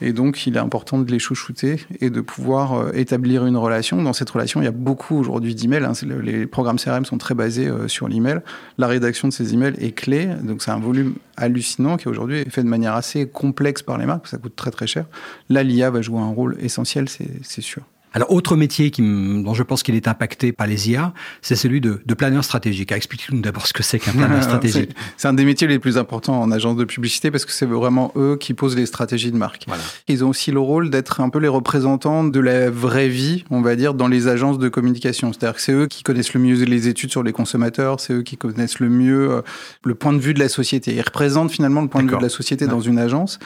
Et 0.00 0.12
donc, 0.12 0.46
il 0.46 0.54
est 0.54 0.60
important 0.60 0.96
de 0.98 1.10
les 1.10 1.18
chouchouter 1.18 1.84
et 2.00 2.08
de 2.08 2.20
pouvoir 2.20 2.74
euh, 2.74 2.92
établir 2.94 3.46
une 3.46 3.56
relation. 3.56 4.00
Dans 4.00 4.12
cette 4.12 4.30
relation, 4.30 4.60
il 4.60 4.64
y 4.64 4.68
a 4.68 4.70
beaucoup 4.70 5.18
aujourd'hui 5.18 5.56
d'emails. 5.56 5.86
hein. 5.86 5.92
Les 6.22 6.46
programmes 6.46 6.78
CRM 6.78 7.04
sont 7.04 7.18
très 7.18 7.34
basés 7.34 7.66
euh, 7.66 7.88
sur 7.88 8.06
l'email. 8.06 8.42
La 8.78 8.86
rédaction 8.86 9.26
de 9.26 9.32
ces 9.32 9.54
emails 9.54 9.74
est 9.78 9.90
clé. 9.90 10.28
Donc, 10.44 10.62
c'est 10.62 10.70
un 10.70 10.78
volume 10.78 11.14
hallucinant 11.36 11.96
qui 11.96 12.06
aujourd'hui 12.06 12.42
est 12.42 12.50
fait 12.50 12.62
de 12.62 12.68
manière 12.68 12.94
assez 12.94 13.26
complexe 13.26 13.82
par 13.82 13.98
les 13.98 14.06
marques. 14.06 14.28
Ça 14.28 14.38
coûte 14.38 14.54
très, 14.54 14.70
très 14.70 14.86
cher. 14.86 15.06
Là, 15.48 15.64
l'IA 15.64 15.90
va 15.90 16.00
jouer 16.00 16.20
un 16.20 16.30
rôle 16.30 16.56
essentiel, 16.60 17.08
c'est 17.08 17.60
sûr. 17.60 17.82
Alors, 18.14 18.32
autre 18.32 18.56
métier 18.56 18.90
qui, 18.90 19.02
dont 19.02 19.54
je 19.54 19.62
pense 19.62 19.82
qu'il 19.82 19.94
est 19.94 20.08
impacté 20.08 20.52
par 20.52 20.66
les 20.66 20.90
IA, 20.90 21.12
c'est 21.42 21.56
celui 21.56 21.80
de, 21.80 22.00
de 22.04 22.14
planeur 22.14 22.42
stratégique. 22.44 22.90
Expliquez-nous 22.92 23.40
d'abord 23.40 23.66
ce 23.66 23.72
que 23.72 23.82
c'est 23.82 23.98
qu'un 23.98 24.12
planeur 24.12 24.42
stratégique. 24.42 24.90
C'est- 25.16 25.28
un 25.28 25.34
des 25.34 25.44
métiers 25.44 25.66
les 25.68 25.78
plus 25.78 25.98
importants 25.98 26.40
en 26.40 26.50
agence 26.50 26.76
de 26.76 26.84
publicité 26.84 27.30
parce 27.30 27.44
que 27.44 27.52
c'est 27.52 27.66
vraiment 27.66 28.12
eux 28.16 28.36
qui 28.40 28.54
posent 28.54 28.76
les 28.76 28.86
stratégies 28.86 29.30
de 29.30 29.36
marque. 29.36 29.64
Voilà. 29.66 29.82
Ils 30.08 30.24
ont 30.24 30.30
aussi 30.30 30.50
le 30.52 30.60
rôle 30.60 30.90
d'être 30.90 31.20
un 31.20 31.28
peu 31.28 31.38
les 31.38 31.48
représentants 31.48 32.24
de 32.24 32.40
la 32.40 32.70
vraie 32.70 33.08
vie, 33.08 33.44
on 33.50 33.60
va 33.60 33.76
dire, 33.76 33.92
dans 33.94 34.08
les 34.08 34.26
agences 34.28 34.58
de 34.58 34.68
communication. 34.68 35.32
C'est-à-dire 35.32 35.54
que 35.56 35.60
c'est 35.62 35.72
eux 35.72 35.86
qui 35.86 36.02
connaissent 36.02 36.32
le 36.34 36.40
mieux 36.40 36.64
les 36.64 36.88
études 36.88 37.10
sur 37.10 37.22
les 37.22 37.32
consommateurs, 37.32 38.00
c'est 38.00 38.14
eux 38.14 38.22
qui 38.22 38.36
connaissent 38.36 38.78
le 38.80 38.88
mieux 38.88 39.30
euh, 39.30 39.42
le 39.84 39.94
point 39.94 40.12
de 40.12 40.18
vue 40.18 40.34
de 40.34 40.40
la 40.40 40.48
société. 40.48 40.94
Ils 40.94 41.02
représentent 41.02 41.50
finalement 41.50 41.82
le 41.82 41.88
point 41.88 42.02
de 42.02 42.10
vue 42.10 42.16
de 42.16 42.22
la 42.22 42.28
société 42.28 42.64
Ouais. 42.64 42.70
dans 42.70 42.80
une 42.80 42.98
agence 42.98 43.38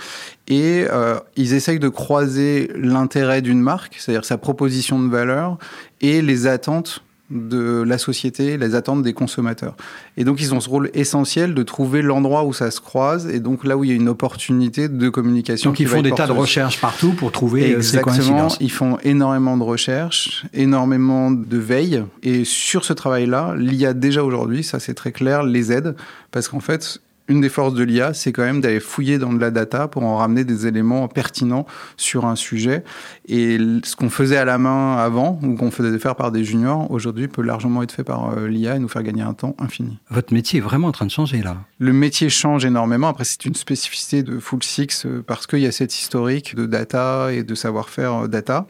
et 0.48 0.86
euh, 0.90 1.18
ils 1.36 1.54
essayent 1.54 1.78
de 1.78 1.88
croiser 1.88 2.70
l'intérêt 2.76 3.42
d'une 3.42 3.60
marque, 3.60 3.96
c'est-à-dire 3.98 4.24
sa 4.24 4.38
proposition 4.38 5.00
de 5.00 5.08
valeur 5.08 5.58
et 6.00 6.20
les 6.22 6.46
attentes 6.46 7.02
de 7.32 7.82
la 7.86 7.96
société, 7.96 8.58
les 8.58 8.74
attentes 8.74 9.02
des 9.02 9.14
consommateurs. 9.14 9.74
Et 10.16 10.24
donc, 10.24 10.40
ils 10.40 10.54
ont 10.54 10.60
ce 10.60 10.68
rôle 10.68 10.90
essentiel 10.92 11.54
de 11.54 11.62
trouver 11.62 12.02
l'endroit 12.02 12.44
où 12.44 12.52
ça 12.52 12.70
se 12.70 12.80
croise 12.80 13.26
et 13.26 13.40
donc 13.40 13.64
là 13.64 13.76
où 13.76 13.84
il 13.84 13.90
y 13.90 13.92
a 13.92 13.96
une 13.96 14.08
opportunité 14.08 14.88
de 14.88 15.08
communication. 15.08 15.70
Donc, 15.70 15.80
ils 15.80 15.86
font 15.86 16.02
des 16.02 16.12
tas 16.12 16.26
de 16.26 16.32
recherches 16.32 16.80
partout 16.80 17.12
pour 17.12 17.32
trouver 17.32 17.62
euh, 17.62 17.80
ces 17.80 17.96
Exactement, 17.96 18.16
coïncidences. 18.16 18.56
ils 18.60 18.70
font 18.70 18.98
énormément 19.02 19.56
de 19.56 19.62
recherches, 19.62 20.44
énormément 20.52 21.30
de 21.30 21.56
veille. 21.56 22.04
Et 22.22 22.44
sur 22.44 22.84
ce 22.84 22.92
travail-là, 22.92 23.54
l'IA 23.56 23.94
déjà 23.94 24.22
aujourd'hui, 24.22 24.62
ça 24.62 24.78
c'est 24.78 24.94
très 24.94 25.12
clair, 25.12 25.42
les 25.42 25.72
aide. 25.72 25.94
Parce 26.32 26.48
qu'en 26.48 26.60
fait, 26.60 27.00
une 27.32 27.40
des 27.40 27.48
forces 27.48 27.72
de 27.72 27.82
l'IA, 27.82 28.12
c'est 28.12 28.30
quand 28.30 28.42
même 28.42 28.60
d'aller 28.60 28.78
fouiller 28.78 29.18
dans 29.18 29.32
de 29.32 29.40
la 29.40 29.50
data 29.50 29.88
pour 29.88 30.04
en 30.04 30.18
ramener 30.18 30.44
des 30.44 30.66
éléments 30.66 31.08
pertinents 31.08 31.66
sur 31.96 32.26
un 32.26 32.36
sujet. 32.36 32.84
Et 33.26 33.58
ce 33.84 33.96
qu'on 33.96 34.10
faisait 34.10 34.36
à 34.36 34.44
la 34.44 34.58
main 34.58 34.98
avant, 34.98 35.40
ou 35.42 35.54
qu'on 35.54 35.70
faisait 35.70 35.98
faire 35.98 36.14
par 36.14 36.30
des 36.30 36.44
juniors, 36.44 36.90
aujourd'hui 36.90 37.28
peut 37.28 37.42
largement 37.42 37.82
être 37.82 37.92
fait 37.92 38.04
par 38.04 38.36
euh, 38.36 38.48
l'IA 38.48 38.76
et 38.76 38.78
nous 38.78 38.88
faire 38.88 39.02
gagner 39.02 39.22
un 39.22 39.32
temps 39.32 39.56
infini. 39.58 39.98
Votre 40.10 40.34
métier 40.34 40.58
est 40.58 40.62
vraiment 40.62 40.88
en 40.88 40.92
train 40.92 41.06
de 41.06 41.10
changer 41.10 41.42
là. 41.42 41.56
Le 41.78 41.94
métier 41.94 42.28
change 42.28 42.66
énormément. 42.66 43.08
Après, 43.08 43.24
c'est 43.24 43.46
une 43.46 43.54
spécificité 43.54 44.22
de 44.22 44.38
Full 44.38 44.62
Six 44.62 45.06
euh, 45.06 45.24
parce 45.26 45.46
qu'il 45.46 45.60
y 45.60 45.66
a 45.66 45.72
cette 45.72 45.98
historique 45.98 46.54
de 46.54 46.66
data 46.66 47.32
et 47.32 47.44
de 47.44 47.54
savoir-faire 47.54 48.24
euh, 48.24 48.28
data. 48.28 48.66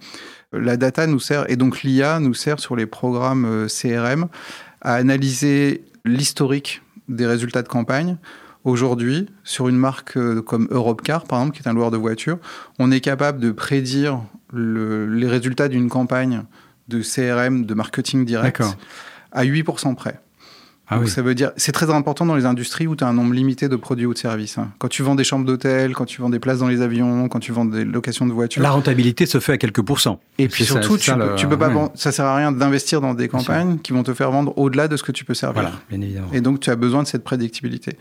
La 0.52 0.76
data 0.76 1.06
nous 1.08 1.18
sert, 1.18 1.50
et 1.50 1.56
donc 1.56 1.82
l'IA 1.82 2.20
nous 2.20 2.34
sert 2.34 2.60
sur 2.60 2.76
les 2.76 2.86
programmes 2.86 3.66
CRM 3.68 4.28
à 4.82 4.94
analyser 4.94 5.82
l'historique 6.04 6.82
des 7.08 7.26
résultats 7.26 7.62
de 7.62 7.68
campagne. 7.68 8.18
Aujourd'hui, 8.64 9.28
sur 9.44 9.68
une 9.68 9.76
marque 9.76 10.16
euh, 10.16 10.40
comme 10.40 10.68
Europcar, 10.70 11.24
par 11.24 11.40
exemple, 11.40 11.56
qui 11.56 11.62
est 11.62 11.68
un 11.68 11.74
loueur 11.74 11.90
de 11.90 11.96
voitures, 11.96 12.38
on 12.78 12.90
est 12.92 13.00
capable 13.00 13.40
de 13.40 13.50
prédire 13.50 14.20
le- 14.52 15.06
les 15.06 15.26
résultats 15.28 15.68
d'une 15.68 15.88
campagne 15.88 16.44
de 16.88 17.00
CRM, 17.02 17.64
de 17.66 17.74
marketing 17.74 18.24
direct, 18.24 18.60
à 19.32 19.44
8% 19.44 19.94
près. 19.94 20.20
Ah 20.92 20.96
Donc 20.96 21.04
oui. 21.06 21.10
ça 21.10 21.22
veut 21.22 21.34
dire, 21.34 21.52
c'est 21.56 21.72
très 21.72 21.90
important 21.90 22.26
dans 22.26 22.36
les 22.36 22.44
industries 22.46 22.86
où 22.86 22.94
tu 22.96 23.02
as 23.04 23.08
un 23.08 23.12
nombre 23.12 23.32
limité 23.34 23.68
de 23.68 23.76
produits 23.76 24.06
ou 24.06 24.12
de 24.14 24.18
services. 24.18 24.58
hein. 24.58 24.68
Quand 24.78 24.88
tu 24.88 25.02
vends 25.02 25.14
des 25.14 25.24
chambres 25.24 25.44
d'hôtel, 25.46 25.94
quand 25.94 26.04
tu 26.04 26.20
vends 26.20 26.30
des 26.30 26.38
places 26.38 26.58
dans 26.58 26.68
les 26.68 26.80
avions, 26.80 27.28
quand 27.28 27.40
tu 27.40 27.52
vends 27.52 27.64
des 27.64 27.84
locations 27.84 28.26
de 28.26 28.32
voitures. 28.32 28.62
La 28.62 28.70
rentabilité 28.70 29.26
se 29.26 29.40
fait 29.40 29.52
à 29.52 29.58
quelques 29.58 29.82
pourcents. 29.82 30.20
Et 30.38 30.48
puis 30.48 30.64
ça- 30.64 30.72
surtout, 30.80 30.94
c'est 30.96 31.04
tu, 31.04 31.10
ça 31.10 31.16
peux, 31.16 31.28
le- 31.30 31.34
tu 31.36 31.46
peux 31.48 31.58
pas 31.58 31.68
ouais. 31.68 31.74
vendre- 31.74 31.92
ça 31.94 32.12
sert 32.12 32.24
à 32.26 32.36
rien 32.36 32.52
d'investir 32.52 33.00
dans 33.00 33.14
des 33.14 33.28
campagnes 33.28 33.78
qui 33.78 33.92
vont 33.92 34.02
te 34.02 34.14
faire 34.14 34.30
vendre 34.30 34.52
au-delà 34.58 34.88
de 34.88 34.96
ce 34.96 35.02
que 35.02 35.12
tu 35.12 35.24
peux 35.24 35.34
servir. 35.34 35.62
Voilà, 35.62 35.76
bien 35.90 36.00
évidemment. 36.00 36.28
Et 36.32 36.40
donc, 36.40 36.60
tu 36.60 36.70
as 36.70 36.76
besoin 36.76 37.02
de 37.02 37.08
cette 37.08 37.24
prédictibilité. 37.24 37.96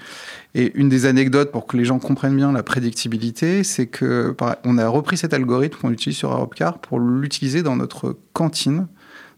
Et 0.54 0.72
une 0.76 0.90
des 0.90 1.06
anecdotes 1.06 1.52
pour 1.52 1.66
que 1.68 1.78
les 1.78 1.86
gens 1.86 1.98
comprennent 2.00 2.36
bien 2.36 2.52
la 2.52 2.64
prédictibilité, 2.64 3.64
c'est 3.64 3.88
que 3.88 4.36
on 4.66 4.78
a 4.78 4.88
repris 4.88 5.18
cet 5.18 5.34
algorithme 5.34 5.78
qu'on 5.82 5.92
utilise 5.92 6.18
sur 6.18 6.32
Europcar 6.32 6.80
pour 6.80 7.00
l'utiliser 7.00 7.64
dans 7.64 7.76
notre 7.76 8.18
cantine. 8.34 8.88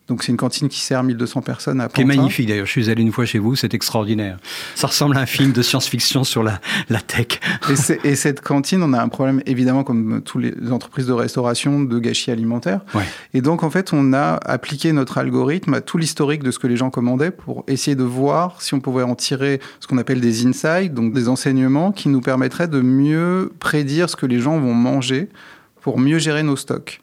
Donc, 0.08 0.24
c'est 0.24 0.32
une 0.32 0.38
cantine 0.38 0.68
qui 0.68 0.82
sert 0.82 1.02
1200 1.02 1.42
personnes 1.42 1.80
à 1.80 1.88
Qui 1.88 2.02
est 2.02 2.04
Pantin. 2.04 2.18
magnifique 2.18 2.48
d'ailleurs. 2.48 2.66
Je 2.66 2.72
suis 2.72 2.90
allé 2.90 3.02
une 3.02 3.12
fois 3.14 3.26
chez 3.26 3.40
vous, 3.40 3.56
c'est 3.56 3.74
extraordinaire. 3.74 4.38
Ça 4.76 4.88
ressemble 4.88 5.16
à 5.18 5.22
un 5.22 5.26
film 5.26 5.54
de 5.54 5.62
science-fiction 5.62 6.26
sur 6.26 6.44
la, 6.44 6.60
la 6.90 7.00
tech. 7.00 7.40
Et, 8.04 8.16
cette 8.16 8.42
cantine, 8.42 8.84
on 8.84 8.92
a 8.94 9.02
un 9.02 9.08
problème 9.08 9.42
évidemment, 9.46 9.84
comme 9.84 10.22
toutes 10.22 10.44
les 10.44 10.72
entreprises 10.72 11.08
de 11.08 11.14
restauration, 11.14 11.82
de 11.82 12.00
gâchis 12.00 12.32
alimentaire. 12.32 12.82
Ouais. 12.94 13.04
Et 13.34 13.42
donc, 13.42 13.64
en 13.64 13.70
fait, 13.70 13.94
on 13.94 14.14
a 14.14 14.40
appliqué 14.46 14.92
notre 14.92 15.18
algorithme 15.18 15.74
à 15.74 15.82
tout 15.82 15.98
l'historique 15.98 16.44
de 16.44 16.52
ce 16.52 16.60
que 16.60 16.68
les 16.68 16.76
gens 16.76 16.90
commandaient 16.90 17.32
pour 17.32 17.64
essayer 17.68 17.96
de 17.96 18.04
voir 18.04 18.62
si 18.62 18.74
on 18.74 18.82
pouvait 18.82 19.04
en 19.04 19.16
tirer 19.16 19.62
ce 19.80 19.88
qu'on 19.88 19.98
appelle 19.98 20.20
des 20.20 20.46
insights, 20.46 20.94
donc 20.94 21.14
des 21.14 21.30
enseignements 21.30 21.94
qui 21.94 22.10
nous 22.10 22.22
permettraient 22.22 22.68
de 22.68 22.82
mieux 22.82 23.52
prédire 23.60 24.10
ce 24.10 24.16
que 24.16 24.26
les 24.26 24.40
gens 24.40 24.60
vont 24.60 24.74
manger 24.74 25.30
pour 25.84 26.00
mieux 26.00 26.18
gérer 26.18 26.42
nos 26.44 26.56
stocks. 26.56 27.00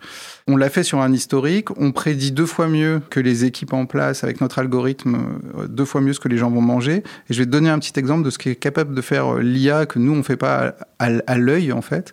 On 0.49 0.57
l'a 0.57 0.69
fait 0.71 0.83
sur 0.83 1.01
un 1.01 1.13
historique, 1.13 1.69
on 1.79 1.93
prédit 1.93 2.33
deux 2.33 2.47
fois 2.47 2.67
mieux 2.67 3.01
que 3.11 3.21
les 3.21 3.45
équipes 3.45 3.73
en 3.75 3.87
place 3.87 4.25
avec 4.25 4.41
notre 4.41 4.59
algorithme, 4.59 5.17
euh, 5.59 5.67
deux 5.69 5.85
fois 5.85 6.01
mieux 6.01 6.13
ce 6.15 6.19
que 6.19 6.29
les 6.29 6.39
gens 6.39 6.51
vont 6.51 6.63
manger. 6.63 7.05
Et 7.29 7.35
je 7.35 7.39
vais 7.39 7.45
te 7.47 7.51
donner 7.51 7.69
un 7.71 7.79
petit 7.79 7.97
exemple 8.01 8.25
de 8.25 8.31
ce 8.31 8.39
qui 8.39 8.49
est 8.49 8.57
capable 8.57 8.95
de 8.95 9.01
faire 9.03 9.35
euh, 9.37 9.41
l'IA 9.43 9.87
que 9.87 9.99
nous 9.99 10.13
on 10.13 10.23
fait 10.25 10.37
pas 10.39 10.75
à, 10.99 11.07
à- 11.07 11.21
à 11.27 11.39
l'œil 11.39 11.73
en 11.73 11.83
fait. 11.83 12.13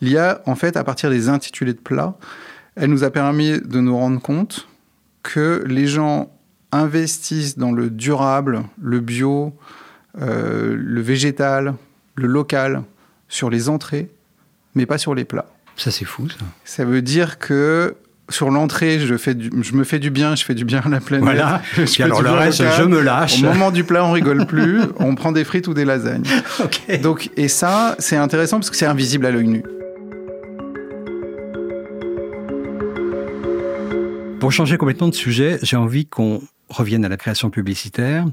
L'IA 0.00 0.40
en 0.46 0.54
fait 0.54 0.76
à 0.76 0.84
partir 0.84 1.10
des 1.10 1.28
intitulés 1.28 1.74
de 1.74 1.78
plats, 1.80 2.16
elle 2.76 2.90
nous 2.90 3.04
a 3.04 3.10
permis 3.10 3.60
de 3.60 3.80
nous 3.80 3.96
rendre 3.96 4.20
compte 4.20 4.68
que 5.24 5.64
les 5.66 5.86
gens 5.86 6.30
investissent 6.72 7.58
dans 7.58 7.72
le 7.72 7.90
durable, 7.90 8.62
le 8.80 9.00
bio, 9.00 9.52
euh, 10.20 10.76
le 10.78 11.00
végétal, 11.00 11.74
le 12.14 12.26
local 12.28 12.82
sur 13.28 13.50
les 13.50 13.68
entrées, 13.68 14.10
mais 14.74 14.86
pas 14.86 14.98
sur 14.98 15.14
les 15.14 15.24
plats. 15.24 15.46
Ça, 15.76 15.90
c'est 15.90 16.04
fou, 16.04 16.28
ça. 16.28 16.36
Ça 16.64 16.84
veut 16.84 17.02
dire 17.02 17.38
que 17.38 17.96
sur 18.30 18.50
l'entrée, 18.50 19.00
je, 19.00 19.16
fais 19.16 19.34
du- 19.34 19.50
je 19.62 19.74
me 19.74 19.84
fais 19.84 19.98
du 19.98 20.10
bien, 20.10 20.34
je 20.34 20.44
fais 20.44 20.54
du 20.54 20.64
bien 20.64 20.80
à 20.84 20.88
la 20.88 21.00
planète. 21.00 21.24
Voilà. 21.24 21.60
Je 21.76 21.84
fais 21.84 22.04
alors, 22.04 22.22
le 22.22 22.30
reste, 22.30 22.62
je 22.78 22.82
me 22.84 23.00
lâche. 23.00 23.42
Au 23.42 23.46
moment 23.46 23.70
du 23.70 23.84
plat, 23.84 24.04
on 24.04 24.12
rigole 24.12 24.46
plus, 24.46 24.80
on 24.98 25.14
prend 25.14 25.30
des 25.32 25.44
frites 25.44 25.68
ou 25.68 25.74
des 25.74 25.84
lasagnes. 25.84 26.24
Ok. 26.64 27.00
Donc, 27.02 27.30
et 27.36 27.48
ça, 27.48 27.96
c'est 27.98 28.16
intéressant 28.16 28.58
parce 28.58 28.70
que 28.70 28.76
c'est 28.76 28.86
invisible 28.86 29.26
à 29.26 29.30
l'œil 29.30 29.48
nu. 29.48 29.62
Pour 34.40 34.52
changer 34.52 34.76
complètement 34.76 35.08
de 35.08 35.14
sujet, 35.14 35.58
j'ai 35.62 35.76
envie 35.76 36.06
qu'on 36.06 36.40
revienne 36.74 37.04
à 37.04 37.08
la 37.08 37.16
création 37.16 37.50
publicitaire 37.50 38.26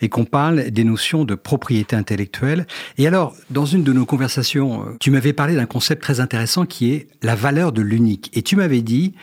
et 0.00 0.08
qu'on 0.08 0.24
parle 0.24 0.70
des 0.70 0.84
notions 0.84 1.24
de 1.24 1.34
propriété 1.34 1.96
intellectuelle. 1.96 2.66
Et 2.98 3.06
alors, 3.06 3.34
dans 3.50 3.66
une 3.66 3.82
de 3.82 3.92
nos 3.92 4.06
conversations, 4.06 4.82
euh, 4.82 4.96
tu 5.00 5.10
m'avais 5.10 5.32
parlé 5.32 5.54
d'un 5.54 5.66
concept 5.66 6.02
très 6.02 6.20
intéressant 6.20 6.66
qui 6.66 6.92
est 6.92 7.08
la 7.22 7.34
valeur 7.34 7.72
de 7.72 7.82
l'unique. 7.82 8.30
Et 8.34 8.42
tu 8.42 8.56
m'avais 8.56 8.82
dit, 8.82 9.14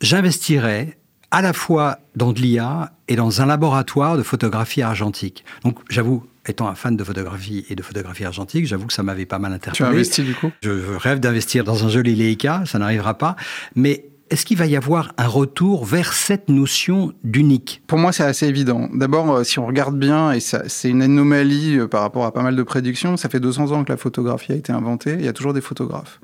j'investirais 0.00 0.96
à 1.30 1.42
la 1.42 1.52
fois 1.52 1.98
dans 2.16 2.32
de 2.32 2.40
l'IA 2.40 2.92
et 3.08 3.16
dans 3.16 3.42
un 3.42 3.46
laboratoire 3.46 4.16
de 4.16 4.22
photographie 4.22 4.80
argentique. 4.82 5.44
Donc, 5.62 5.78
j'avoue, 5.90 6.24
étant 6.46 6.68
un 6.68 6.74
fan 6.74 6.96
de 6.96 7.04
photographie 7.04 7.66
et 7.68 7.74
de 7.74 7.82
photographie 7.82 8.24
argentique, 8.24 8.66
j'avoue 8.66 8.86
que 8.86 8.92
ça 8.94 9.02
m'avait 9.02 9.26
pas 9.26 9.38
mal 9.38 9.50
Tu 9.52 9.56
interpellé. 9.56 9.88
as 9.88 9.92
investi 9.92 10.22
du 10.22 10.34
coup? 10.34 10.50
Je 10.62 10.70
rêve 10.96 11.20
d'investir 11.20 11.64
dans 11.64 11.84
un 11.84 11.90
joli 11.90 12.14
Leica, 12.14 12.62
ça 12.64 12.78
n'arrivera 12.78 13.18
pas. 13.18 13.36
Mais 13.74 14.06
est-ce 14.30 14.44
qu'il 14.44 14.58
va 14.58 14.66
y 14.66 14.76
avoir 14.76 15.12
un 15.16 15.26
retour 15.26 15.84
vers 15.84 16.12
cette 16.12 16.48
notion 16.48 17.12
d'unique? 17.24 17.82
Pour 17.86 17.98
moi, 17.98 18.12
c'est 18.12 18.24
assez 18.24 18.46
évident. 18.46 18.88
D'abord, 18.92 19.30
euh, 19.30 19.44
si 19.44 19.58
on 19.58 19.66
regarde 19.66 19.98
bien, 19.98 20.32
et 20.32 20.40
c'est 20.40 20.88
une 20.88 21.02
anomalie 21.02 21.78
euh, 21.78 21.86
par 21.86 22.02
rapport 22.02 22.24
à 22.24 22.32
pas 22.32 22.42
mal 22.42 22.56
de 22.56 22.62
prédictions, 22.62 23.16
ça 23.16 23.28
fait 23.28 23.40
200 23.40 23.72
ans 23.72 23.84
que 23.84 23.92
la 23.92 23.96
photographie 23.96 24.52
a 24.52 24.56
été 24.56 24.72
inventée, 24.72 25.14
il 25.14 25.24
y 25.24 25.28
a 25.28 25.32
toujours 25.32 25.54
des 25.54 25.60
photographes. 25.60 26.20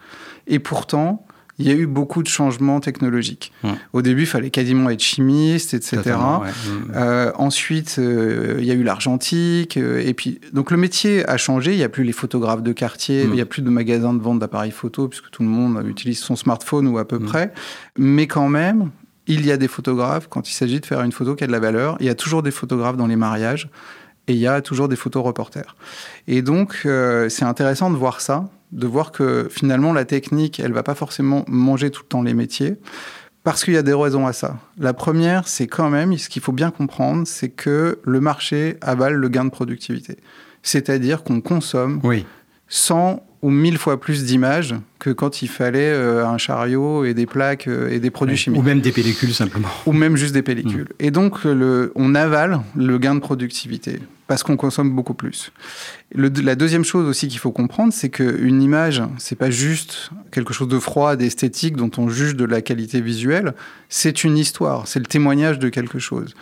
Et 0.46 0.58
pourtant, 0.58 1.26
il 1.58 1.68
y 1.68 1.70
a 1.70 1.74
eu 1.74 1.86
beaucoup 1.86 2.22
de 2.22 2.28
changements 2.28 2.80
technologiques. 2.80 3.52
Mmh. 3.62 3.68
Au 3.92 4.02
début, 4.02 4.22
il 4.22 4.26
fallait 4.26 4.50
quasiment 4.50 4.90
être 4.90 5.02
chimiste, 5.02 5.74
etc. 5.74 5.96
Totalement, 5.98 6.40
ouais. 6.40 6.48
Mm. 6.48 6.92
Euh, 6.96 7.32
ensuite, 7.36 7.96
euh, 7.98 8.56
il 8.58 8.64
y 8.64 8.70
a 8.70 8.74
eu 8.74 8.82
l'argentique. 8.82 9.76
euh, 9.76 10.02
et 10.04 10.14
puis, 10.14 10.40
donc 10.52 10.70
le 10.70 10.76
métier 10.76 11.28
a 11.28 11.36
changé. 11.36 11.72
Il 11.72 11.76
n'y 11.76 11.84
a 11.84 11.88
plus 11.88 12.04
les 12.04 12.12
photographes 12.12 12.62
de 12.62 12.72
quartier. 12.72 13.24
Mm. 13.24 13.28
Il 13.28 13.34
n'y 13.34 13.40
a 13.40 13.46
plus 13.46 13.62
de 13.62 13.70
magasins 13.70 14.14
de 14.14 14.22
vente 14.22 14.40
d'appareils 14.40 14.72
photo 14.72 15.08
puisque 15.08 15.30
tout 15.30 15.42
le 15.42 15.48
monde 15.48 15.84
utilise 15.86 16.18
son 16.18 16.36
smartphone 16.36 16.88
ou 16.88 16.98
à 16.98 17.06
peu 17.06 17.20
près. 17.20 17.52
Mais 17.96 18.26
quand 18.26 18.48
même, 18.48 18.90
il 19.26 19.46
y 19.46 19.52
a 19.52 19.56
des 19.56 19.68
photographes 19.68 20.26
quand 20.28 20.48
il 20.50 20.52
s'agit 20.54 20.80
de 20.80 20.86
faire 20.86 21.02
une 21.02 21.12
photo 21.12 21.36
qui 21.36 21.44
a 21.44 21.46
de 21.46 21.52
la 21.52 21.60
valeur. 21.60 21.96
Il 22.00 22.06
y 22.06 22.10
a 22.10 22.14
toujours 22.14 22.42
des 22.42 22.50
photographes 22.50 22.96
dans 22.96 23.06
les 23.06 23.16
mariages 23.16 23.68
et 24.26 24.32
il 24.32 24.38
y 24.38 24.46
a 24.46 24.60
toujours 24.60 24.88
des 24.88 24.96
photos 24.96 25.24
reporters. 25.24 25.76
Et 26.26 26.42
donc, 26.42 26.86
c'est 27.28 27.44
intéressant 27.44 27.90
de 27.90 27.96
voir 27.96 28.20
ça, 28.20 28.48
de 28.74 28.86
voir 28.86 29.12
que 29.12 29.48
finalement 29.50 29.92
la 29.92 30.04
technique, 30.04 30.60
elle 30.60 30.72
va 30.72 30.82
pas 30.82 30.94
forcément 30.94 31.44
manger 31.48 31.90
tout 31.90 32.02
le 32.02 32.08
temps 32.08 32.22
les 32.22 32.34
métiers. 32.34 32.76
Parce 33.44 33.62
qu'il 33.62 33.74
y 33.74 33.76
a 33.76 33.82
des 33.82 33.92
raisons 33.92 34.26
à 34.26 34.32
ça. 34.32 34.56
La 34.78 34.94
première, 34.94 35.46
c'est 35.48 35.66
quand 35.66 35.90
même, 35.90 36.16
ce 36.16 36.30
qu'il 36.30 36.40
faut 36.40 36.52
bien 36.52 36.70
comprendre, 36.70 37.26
c'est 37.26 37.50
que 37.50 37.98
le 38.02 38.20
marché 38.20 38.78
avale 38.80 39.14
le 39.14 39.28
gain 39.28 39.44
de 39.44 39.50
productivité. 39.50 40.16
C'est-à-dire 40.62 41.22
qu'on 41.22 41.42
consomme 41.42 42.00
Oui. 42.02 42.24
100 42.68 43.22
ou 43.42 43.50
1000 43.50 43.76
fois 43.76 44.00
plus 44.00 44.24
d'images 44.24 44.74
que 44.98 45.10
quand 45.10 45.42
il 45.42 45.48
fallait 45.48 45.92
euh, 45.92 46.26
un 46.26 46.38
chariot 46.38 47.04
et 47.04 47.12
des 47.12 47.26
plaques 47.26 47.68
euh, 47.68 47.90
et 47.90 48.00
des 48.00 48.10
produits 48.10 48.38
chimiques 48.38 48.58
Ou 48.58 48.64
même 48.64 48.80
des 48.80 48.90
pellicules 48.92 49.34
simplement. 49.34 49.68
ou 49.84 49.92
même 49.92 50.16
juste 50.16 50.32
des 50.32 50.40
pellicules. 50.40 50.88
Mm. 50.98 51.04
Et 51.04 51.10
donc, 51.10 51.44
le, 51.44 51.92
on 51.94 52.14
avale 52.14 52.60
le 52.74 52.96
gain 52.96 53.14
de 53.14 53.20
productivité 53.20 54.00
parce 54.26 54.42
qu'on 54.42 54.56
consomme 54.56 54.90
beaucoup 54.90 55.14
plus. 55.14 55.52
La 56.14 56.54
deuxième 56.54 56.84
chose 56.84 57.06
aussi 57.06 57.28
qu'il 57.28 57.38
faut 57.38 57.52
comprendre, 57.52 57.92
c'est 57.92 58.08
qu'une 58.08 58.62
image, 58.62 59.02
c'est 59.18 59.36
pas 59.36 59.50
juste 59.50 60.10
quelque 60.30 60.54
chose 60.54 60.68
de 60.68 60.78
froid, 60.78 61.16
d'esthétique 61.16 61.76
dont 61.76 61.90
on 61.98 62.08
juge 62.08 62.34
de 62.34 62.44
la 62.44 62.62
qualité 62.62 63.00
visuelle. 63.00 63.54
C'est 63.88 64.24
une 64.24 64.38
histoire, 64.38 64.88
c'est 64.88 64.98
le 64.98 65.06
témoignage 65.06 65.58
de 65.58 65.68
quelque 65.68 65.98
chose. 65.98 66.34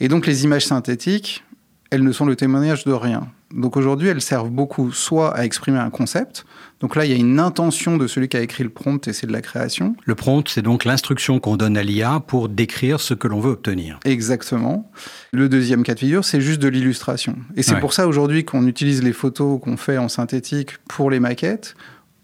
Et 0.00 0.08
donc, 0.08 0.26
les 0.26 0.44
images 0.44 0.66
synthétiques, 0.66 1.44
elles 1.90 2.04
ne 2.04 2.12
sont 2.12 2.26
le 2.26 2.36
témoignage 2.36 2.84
de 2.84 2.92
rien. 2.92 3.28
Donc 3.54 3.76
aujourd'hui, 3.76 4.08
elles 4.08 4.20
servent 4.20 4.50
beaucoup 4.50 4.92
soit 4.92 5.34
à 5.36 5.44
exprimer 5.44 5.78
un 5.78 5.90
concept. 5.90 6.44
Donc 6.80 6.96
là, 6.96 7.04
il 7.04 7.10
y 7.12 7.14
a 7.14 7.16
une 7.16 7.38
intention 7.38 7.96
de 7.96 8.06
celui 8.06 8.28
qui 8.28 8.36
a 8.36 8.40
écrit 8.40 8.64
le 8.64 8.68
prompt 8.70 9.06
et 9.08 9.12
c'est 9.12 9.26
de 9.26 9.32
la 9.32 9.40
création. 9.40 9.94
Le 10.04 10.14
prompt, 10.14 10.48
c'est 10.48 10.60
donc 10.60 10.84
l'instruction 10.84 11.38
qu'on 11.38 11.56
donne 11.56 11.76
à 11.76 11.82
l'IA 11.82 12.20
pour 12.26 12.48
décrire 12.48 13.00
ce 13.00 13.14
que 13.14 13.28
l'on 13.28 13.40
veut 13.40 13.52
obtenir. 13.52 14.00
Exactement. 14.04 14.90
Le 15.32 15.48
deuxième 15.48 15.82
cas 15.84 15.94
de 15.94 16.00
figure, 16.00 16.24
c'est 16.24 16.40
juste 16.40 16.60
de 16.60 16.68
l'illustration. 16.68 17.36
Et 17.56 17.62
c'est 17.62 17.74
Ouais. 17.74 17.80
pour 17.80 17.92
ça 17.92 18.08
aujourd'hui 18.08 18.44
qu'on 18.44 18.66
utilise 18.66 19.02
les 19.02 19.12
photos 19.12 19.60
qu'on 19.62 19.76
fait 19.76 19.98
en 19.98 20.08
synthétique 20.08 20.70
pour 20.88 21.10
les 21.10 21.20
maquettes 21.20 21.74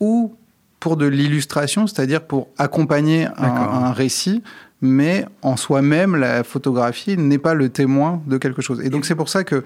ou 0.00 0.34
pour 0.80 0.96
de 0.96 1.06
l'illustration, 1.06 1.86
c'est-à-dire 1.86 2.22
pour 2.22 2.48
accompagner 2.58 3.28
un 3.36 3.92
récit, 3.92 4.42
mais 4.82 5.26
en 5.42 5.56
soi-même, 5.56 6.16
la 6.16 6.44
photographie 6.44 7.16
n'est 7.16 7.38
pas 7.38 7.54
le 7.54 7.68
témoin 7.68 8.22
de 8.26 8.38
quelque 8.38 8.62
chose. 8.62 8.80
Et 8.82 8.90
donc 8.90 9.04
c'est 9.04 9.14
pour 9.14 9.28
ça 9.28 9.44
que 9.44 9.62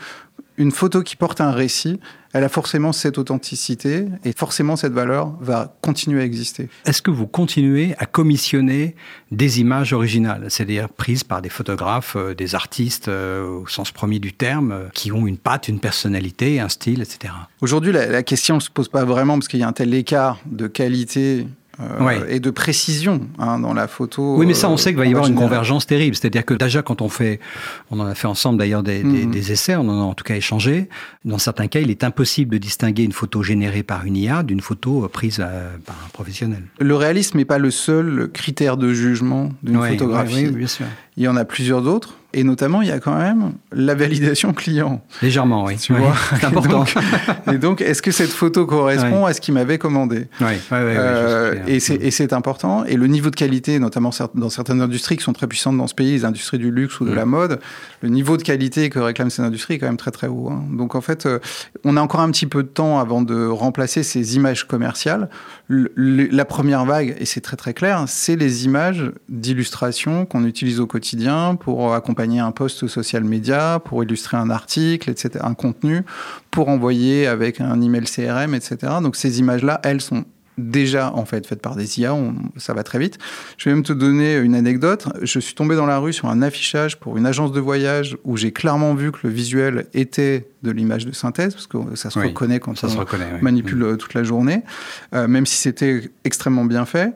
une 0.56 0.70
photo 0.70 1.02
qui 1.02 1.16
porte 1.16 1.40
un 1.40 1.50
récit, 1.50 1.98
elle 2.32 2.44
a 2.44 2.48
forcément 2.48 2.92
cette 2.92 3.18
authenticité 3.18 4.06
et 4.24 4.32
forcément 4.32 4.76
cette 4.76 4.92
valeur 4.92 5.34
va 5.40 5.76
continuer 5.80 6.20
à 6.20 6.24
exister. 6.24 6.68
Est-ce 6.84 7.02
que 7.02 7.10
vous 7.10 7.26
continuez 7.26 7.94
à 7.98 8.06
commissionner 8.06 8.94
des 9.32 9.60
images 9.60 9.92
originales, 9.92 10.46
c'est-à-dire 10.48 10.88
prises 10.88 11.24
par 11.24 11.42
des 11.42 11.48
photographes, 11.48 12.14
euh, 12.16 12.34
des 12.34 12.54
artistes 12.54 13.08
euh, 13.08 13.62
au 13.62 13.66
sens 13.66 13.90
premier 13.90 14.20
du 14.20 14.32
terme, 14.32 14.72
euh, 14.72 14.88
qui 14.94 15.10
ont 15.10 15.26
une 15.26 15.38
patte, 15.38 15.66
une 15.66 15.80
personnalité, 15.80 16.60
un 16.60 16.68
style, 16.68 17.02
etc. 17.02 17.34
Aujourd'hui, 17.60 17.92
la, 17.92 18.06
la 18.06 18.22
question 18.22 18.56
ne 18.56 18.60
se 18.60 18.70
pose 18.70 18.88
pas 18.88 19.04
vraiment 19.04 19.34
parce 19.34 19.48
qu'il 19.48 19.60
y 19.60 19.64
a 19.64 19.68
un 19.68 19.72
tel 19.72 19.92
écart 19.92 20.38
de 20.46 20.68
qualité 20.68 21.46
euh, 21.80 22.04
Ouais. 22.04 22.20
et 22.28 22.40
de 22.40 22.50
précision 22.50 23.20
hein, 23.38 23.58
dans 23.58 23.74
la 23.74 23.88
photo. 23.88 24.36
Oui, 24.36 24.46
mais 24.46 24.54
ça, 24.54 24.68
on 24.68 24.74
euh, 24.74 24.76
sait 24.76 24.90
qu'il 24.90 24.98
va 24.98 25.06
y 25.06 25.10
avoir 25.10 25.26
une 25.26 25.34
convergence 25.34 25.86
terrible. 25.86 26.14
C'est-à-dire 26.16 26.44
que 26.44 26.54
déjà, 26.54 26.82
quand 26.82 27.02
on 27.02 27.08
fait, 27.08 27.40
on 27.90 27.98
en 28.00 28.06
a 28.06 28.14
fait 28.14 28.26
ensemble 28.28 28.58
d'ailleurs 28.58 28.82
des, 28.82 29.02
des- 29.02 29.24
Mhm. 29.26 29.30
des 29.30 29.52
essais, 29.52 29.74
on 29.76 29.88
en 29.88 30.00
a 30.00 30.04
en 30.04 30.14
tout 30.14 30.24
cas 30.24 30.36
échangé. 30.36 30.88
Dans 31.24 31.38
certains 31.38 31.66
cas, 31.66 31.80
il 31.80 31.90
est 31.90 32.04
impossible 32.04 32.52
de 32.52 32.58
distinguer 32.58 33.02
une 33.04 33.12
photo 33.12 33.42
générée 33.42 33.82
par 33.82 34.04
une 34.04 34.16
IA 34.16 34.42
d'une 34.42 34.60
photo 34.60 35.04
euh, 35.04 35.08
prise 35.08 35.38
par 35.86 35.96
un 36.04 36.08
professionnel. 36.12 36.62
Le 36.78 36.94
réalisme 36.96 37.38
n'est 37.38 37.44
pas 37.44 37.58
le 37.58 37.70
seul 37.70 38.30
critère 38.32 38.76
de 38.76 38.92
jugement 38.92 39.50
d'une 39.62 39.76
Ouais, 39.78 39.90
photographie. 39.90 40.34
ouais, 40.34 40.48
oui, 40.48 40.54
bien 40.56 40.66
sûr. 40.66 40.86
Il 41.16 41.22
y 41.24 41.28
en 41.28 41.36
a 41.36 41.44
plusieurs 41.44 41.82
d'autres. 41.82 42.14
Et 42.36 42.42
notamment, 42.44 42.82
il 42.82 42.88
y 42.88 42.90
a 42.90 42.98
quand 42.98 43.16
même 43.16 43.52
la 43.72 43.94
validation 43.94 44.52
client. 44.52 45.00
Légèrement, 45.22 45.64
oui. 45.64 45.76
Tu 45.76 45.92
vois 45.94 46.14
C'est 46.40 46.44
important. 46.46 46.84
Et 47.52 47.58
donc, 47.58 47.80
est-ce 47.80 48.02
que 48.02 48.10
cette 48.10 48.30
photo 48.30 48.66
correspond 48.66 49.24
à 49.24 49.32
ce 49.32 49.40
qu'il 49.40 49.54
m'avait 49.54 49.78
commandé? 49.78 50.26
Euh, 50.72 51.54
je 51.68 51.78
sais, 51.78 51.94
et 52.00 52.10
c'est 52.10 52.32
important. 52.32 52.84
Et 52.84 52.96
le 52.96 53.06
niveau 53.06 53.30
de 53.30 53.36
qualité, 53.36 53.78
notamment 53.78 54.10
dans 54.34 54.50
certaines 54.50 54.80
industries 54.80 55.16
qui 55.16 55.22
sont 55.22 55.32
très 55.32 55.46
puissantes 55.46 55.76
dans 55.76 55.86
ce 55.86 55.94
pays, 55.94 56.12
les 56.12 56.24
industries 56.24 56.58
du 56.58 56.70
luxe 56.70 56.98
ou 57.00 57.04
de 57.04 57.12
Mm. 57.12 57.14
la 57.14 57.24
mode, 57.24 57.60
le 58.02 58.08
niveau 58.08 58.36
de 58.36 58.42
qualité 58.42 58.90
que 58.90 58.98
réclament 58.98 59.30
ces 59.30 59.42
industries 59.42 59.74
est 59.74 59.78
quand 59.78 59.86
même 59.86 59.96
très 59.96 60.10
très 60.10 60.26
haut. 60.26 60.48
hein. 60.50 60.64
Donc 60.72 60.94
en 60.96 61.00
fait, 61.00 61.26
euh, 61.26 61.38
on 61.84 61.96
a 61.96 62.00
encore 62.00 62.20
un 62.20 62.30
petit 62.30 62.46
peu 62.46 62.62
de 62.62 62.68
temps 62.68 62.98
avant 62.98 63.22
de 63.22 63.46
remplacer 63.46 64.02
ces 64.02 64.34
images 64.36 64.64
commerciales. 64.66 65.28
Le- 65.68 65.92
le- 65.94 66.26
la 66.30 66.44
première 66.44 66.84
vague, 66.84 67.14
et 67.18 67.24
c'est 67.26 67.40
très 67.40 67.56
très 67.56 67.74
clair, 67.74 68.04
c'est 68.08 68.36
les 68.36 68.64
images 68.64 69.12
d'illustration 69.28 70.26
qu'on 70.26 70.44
utilise 70.44 70.80
au 70.80 70.86
quotidien 70.86 71.54
pour 71.54 71.94
accompagner 71.94 72.23
un 72.24 72.50
post 72.52 72.86
social 72.86 73.24
média, 73.24 73.80
pour 73.84 74.02
illustrer 74.02 74.36
un 74.36 74.50
article, 74.50 75.10
etc., 75.10 75.30
un 75.42 75.54
contenu, 75.54 76.02
pour 76.50 76.68
envoyer 76.68 77.26
avec 77.26 77.60
un 77.60 77.80
email 77.80 78.04
CRM, 78.04 78.54
etc. 78.54 78.76
Donc 79.02 79.16
ces 79.16 79.38
images-là, 79.40 79.80
elles 79.84 80.00
sont 80.00 80.24
déjà 80.56 81.12
en 81.14 81.24
fait 81.24 81.44
faites 81.48 81.60
par 81.60 81.74
des 81.74 81.98
IA, 81.98 82.14
on- 82.14 82.36
ça 82.58 82.74
va 82.74 82.84
très 82.84 83.00
vite. 83.00 83.18
Je 83.58 83.68
vais 83.68 83.74
même 83.74 83.82
te 83.82 83.92
donner 83.92 84.36
une 84.36 84.54
anecdote. 84.54 85.08
Je 85.20 85.40
suis 85.40 85.54
tombé 85.56 85.74
dans 85.74 85.86
la 85.86 85.98
rue 85.98 86.12
sur 86.12 86.28
un 86.28 86.42
affichage 86.42 87.00
pour 87.00 87.16
une 87.16 87.26
agence 87.26 87.50
de 87.50 87.58
voyage 87.58 88.16
où 88.22 88.36
j'ai 88.36 88.52
clairement 88.52 88.94
vu 88.94 89.10
que 89.10 89.18
le 89.24 89.30
visuel 89.30 89.86
était 89.94 90.46
de 90.62 90.70
l'image 90.70 91.06
de 91.06 91.12
synthèse, 91.12 91.54
parce 91.54 91.66
que 91.66 91.96
ça 91.96 92.08
se 92.10 92.20
Oui, 92.20 92.26
reconnaît 92.28 92.60
quand 92.60 92.78
Ça 92.78 92.86
on 92.86 92.90
se 92.90 92.98
reconnaît. 92.98 93.32
ouais. 93.32 93.40
manipule 93.42 93.82
euh, 93.82 93.96
toute 93.96 94.14
la 94.14 94.22
journée, 94.22 94.62
euh, 95.12 95.26
même 95.26 95.44
si 95.44 95.56
c'était 95.56 96.08
extrêmement 96.22 96.64
bien 96.64 96.84
fait. 96.84 97.14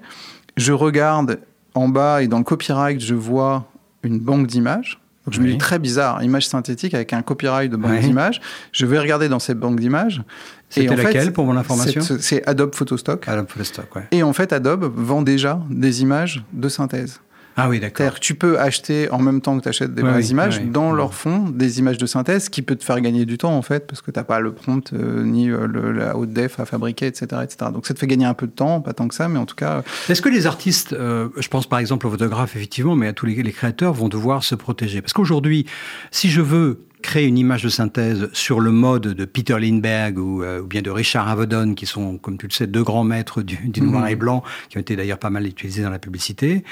Je 0.56 0.72
regarde 0.72 1.38
en 1.74 1.88
bas 1.88 2.24
et 2.24 2.26
dans 2.26 2.38
le 2.38 2.44
copyright, 2.44 2.98
je 3.00 3.14
vois 3.14 3.70
une 4.02 4.18
banque 4.18 4.46
d'images. 4.46 5.00
Donc 5.24 5.34
je 5.34 5.42
me 5.42 5.50
dis 5.50 5.58
très 5.58 5.78
bizarre, 5.78 6.22
image 6.22 6.48
synthétique 6.48 6.94
avec 6.94 7.12
un 7.12 7.20
copyright 7.20 7.70
de 7.70 7.76
banque 7.76 8.00
d'images. 8.00 8.40
Je 8.72 8.86
vais 8.86 8.98
regarder 8.98 9.28
dans 9.28 9.38
cette 9.38 9.58
banque 9.58 9.78
d'images. 9.78 10.22
C'était 10.70 10.96
fait, 10.96 11.02
laquelle, 11.02 11.32
pour 11.34 11.44
mon 11.44 11.56
information 11.56 12.00
C'est 12.18 12.46
Adobe 12.48 12.74
Photostock. 12.74 13.24
Ah, 13.26 13.36
le 13.36 13.64
stock, 13.64 13.94
ouais. 13.96 14.06
Et 14.10 14.22
en 14.22 14.32
fait, 14.32 14.54
Adobe 14.54 14.90
vend 14.96 15.20
déjà 15.20 15.60
des 15.68 16.00
images 16.00 16.42
de 16.54 16.68
synthèse. 16.70 17.20
Ah 17.60 17.68
oui, 17.68 17.80
d'accord. 17.80 18.20
Tu 18.20 18.34
peux 18.36 18.58
acheter 18.58 19.10
en 19.10 19.18
même 19.18 19.40
temps 19.40 19.56
que 19.58 19.64
tu 19.64 19.68
achètes 19.68 19.92
des 19.94 20.02
Ouais, 20.02 20.10
vraies 20.10 20.20
oui, 20.22 20.28
images 20.30 20.58
ouais, 20.58 20.64
dans 20.64 20.90
Ouais. 20.92 20.96
leur 20.96 21.12
fond 21.12 21.48
des 21.50 21.80
images 21.80 21.98
de 21.98 22.06
synthèse, 22.06 22.48
qui 22.48 22.62
peut 22.62 22.76
te 22.76 22.84
faire 22.84 23.00
gagner 23.00 23.26
du 23.26 23.36
temps 23.36 23.56
en 23.56 23.62
fait, 23.62 23.86
parce 23.86 24.00
que 24.00 24.10
tu 24.12 24.18
n'as 24.18 24.24
pas 24.24 24.38
le 24.38 24.52
prompt 24.52 24.92
euh, 24.92 25.24
ni 25.24 25.50
euh, 25.50 25.66
le- 25.66 25.90
la 25.92 26.16
haute 26.16 26.32
def 26.32 26.60
à 26.60 26.64
fabriquer, 26.66 27.06
etc., 27.06 27.26
etc. 27.42 27.70
Donc 27.72 27.86
ça 27.86 27.94
te 27.94 27.98
fait 27.98 28.06
gagner 28.06 28.26
un 28.26 28.34
peu 28.34 28.46
de 28.46 28.52
temps, 28.52 28.80
pas 28.80 28.92
tant 28.92 29.08
que 29.08 29.14
ça, 29.14 29.28
mais 29.28 29.38
en 29.40 29.46
tout 29.46 29.56
cas, 29.56 29.82
Est-ce 30.08 30.22
que 30.22 30.28
les 30.28 30.46
artistes, 30.46 30.92
euh, 30.92 31.28
je 31.36 31.48
pense 31.48 31.66
par 31.68 31.80
exemple 31.80 32.06
aux 32.06 32.10
photographes 32.10 32.54
effectivement, 32.54 32.94
mais 32.94 33.08
à 33.08 33.12
tous 33.12 33.26
les, 33.26 33.42
les 33.42 33.52
créateurs, 33.52 33.92
vont 33.92 34.08
devoir 34.08 34.44
se 34.44 34.54
protéger? 34.54 35.02
Parce 35.02 35.12
qu'aujourd'hui, 35.12 35.66
si 36.12 36.30
je 36.30 36.40
veux 36.40 36.78
créer 37.08 37.26
une 37.26 37.38
image 37.38 37.62
de 37.62 37.70
synthèse 37.70 38.28
sur 38.34 38.60
le 38.60 38.70
mode 38.70 39.14
de 39.14 39.24
Peter 39.24 39.56
Lindbergh 39.58 40.18
ou, 40.18 40.42
euh, 40.42 40.60
ou 40.60 40.66
bien 40.66 40.82
de 40.82 40.90
Richard 40.90 41.26
Avedon, 41.26 41.72
qui 41.74 41.86
sont, 41.86 42.18
comme 42.18 42.36
tu 42.36 42.46
le 42.46 42.52
sais, 42.52 42.66
deux 42.66 42.82
grands 42.82 43.02
maîtres 43.02 43.40
du, 43.40 43.56
du 43.68 43.80
noir 43.80 44.02
Mhm. 44.02 44.08
et 44.10 44.16
blanc, 44.16 44.42
qui 44.68 44.76
ont 44.76 44.80
été 44.80 44.94
d'ailleurs 44.94 45.18
pas 45.18 45.30
mal 45.30 45.46
utilisés 45.46 45.82
dans 45.82 45.88
la 45.90 45.98
publicité, 45.98 46.64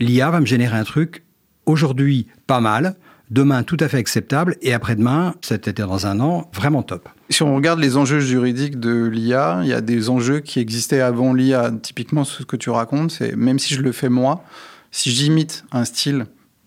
l'IA 0.00 0.30
va 0.30 0.40
me 0.40 0.46
générer 0.46 0.78
un 0.78 0.84
truc 0.84 1.24
aujourd'hui 1.66 2.26
pas 2.46 2.60
mal, 2.60 2.96
demain 3.30 3.62
tout 3.64 3.76
à 3.80 3.88
fait 3.88 3.98
acceptable, 3.98 4.56
et 4.62 4.72
après-demain, 4.72 5.34
c'est-à-dire 5.42 5.88
dans 5.88 6.06
un 6.06 6.20
an, 6.20 6.50
vraiment 6.54 6.82
top. 6.82 7.08
si 7.28 7.42
on 7.42 7.54
regarde 7.54 7.78
les 7.78 7.98
enjeux 7.98 8.20
juridiques 8.20 8.80
de 8.80 9.04
l'IA, 9.04 9.60
il 9.62 9.68
y 9.68 9.74
a 9.74 9.82
des 9.82 10.08
enjeux 10.08 10.40
qui 10.40 10.58
existaient 10.58 11.00
avant 11.02 11.34
l'IA. 11.34 11.70
Typiquement, 11.82 12.24
ce 12.24 12.44
que 12.44 12.56
tu 12.56 12.70
racontes, 12.70 13.10
c'est 13.10 13.36
même 13.36 13.58
si 13.58 13.74
je 13.74 13.82
le 13.82 13.92
fais 13.92 14.08
moi, 14.08 14.42
si 14.90 15.10
j'imite 15.10 15.64
un 15.70 15.84
style 15.84 16.24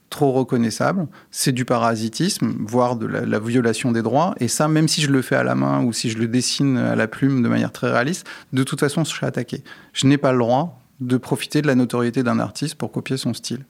trop 0.09 0.31
reconnaissable, 0.31 1.07
c'est 1.31 1.51
du 1.51 1.65
parasitisme, 1.65 2.53
voire 2.59 2.95
de 2.95 3.05
la, 3.05 3.25
la 3.25 3.39
violation 3.39 3.91
des 3.91 4.01
droits. 4.01 4.35
Et 4.39 4.47
ça, 4.47 4.67
même 4.67 4.87
si 4.87 5.01
je 5.01 5.11
le 5.11 5.21
fais 5.21 5.35
à 5.35 5.43
la 5.43 5.55
main 5.55 5.83
ou 5.83 5.93
si 5.93 6.09
je 6.09 6.17
le 6.17 6.27
dessine 6.27 6.77
à 6.77 6.95
la 6.95 7.07
plume 7.07 7.41
de 7.41 7.49
manière 7.49 7.71
très 7.71 7.91
réaliste, 7.91 8.25
de 8.53 8.63
toute 8.63 8.79
façon, 8.79 9.03
je 9.03 9.09
serai 9.09 9.27
attaqué. 9.27 9.63
Je 9.93 10.07
n'ai 10.07 10.17
pas 10.17 10.31
le 10.31 10.39
droit 10.39 10.81
de 10.99 11.17
profiter 11.17 11.61
de 11.61 11.67
la 11.67 11.75
notoriété 11.75 12.23
d'un 12.23 12.39
artiste 12.39 12.75
pour 12.75 12.91
copier 12.91 13.17
son 13.17 13.33
style. 13.33 13.65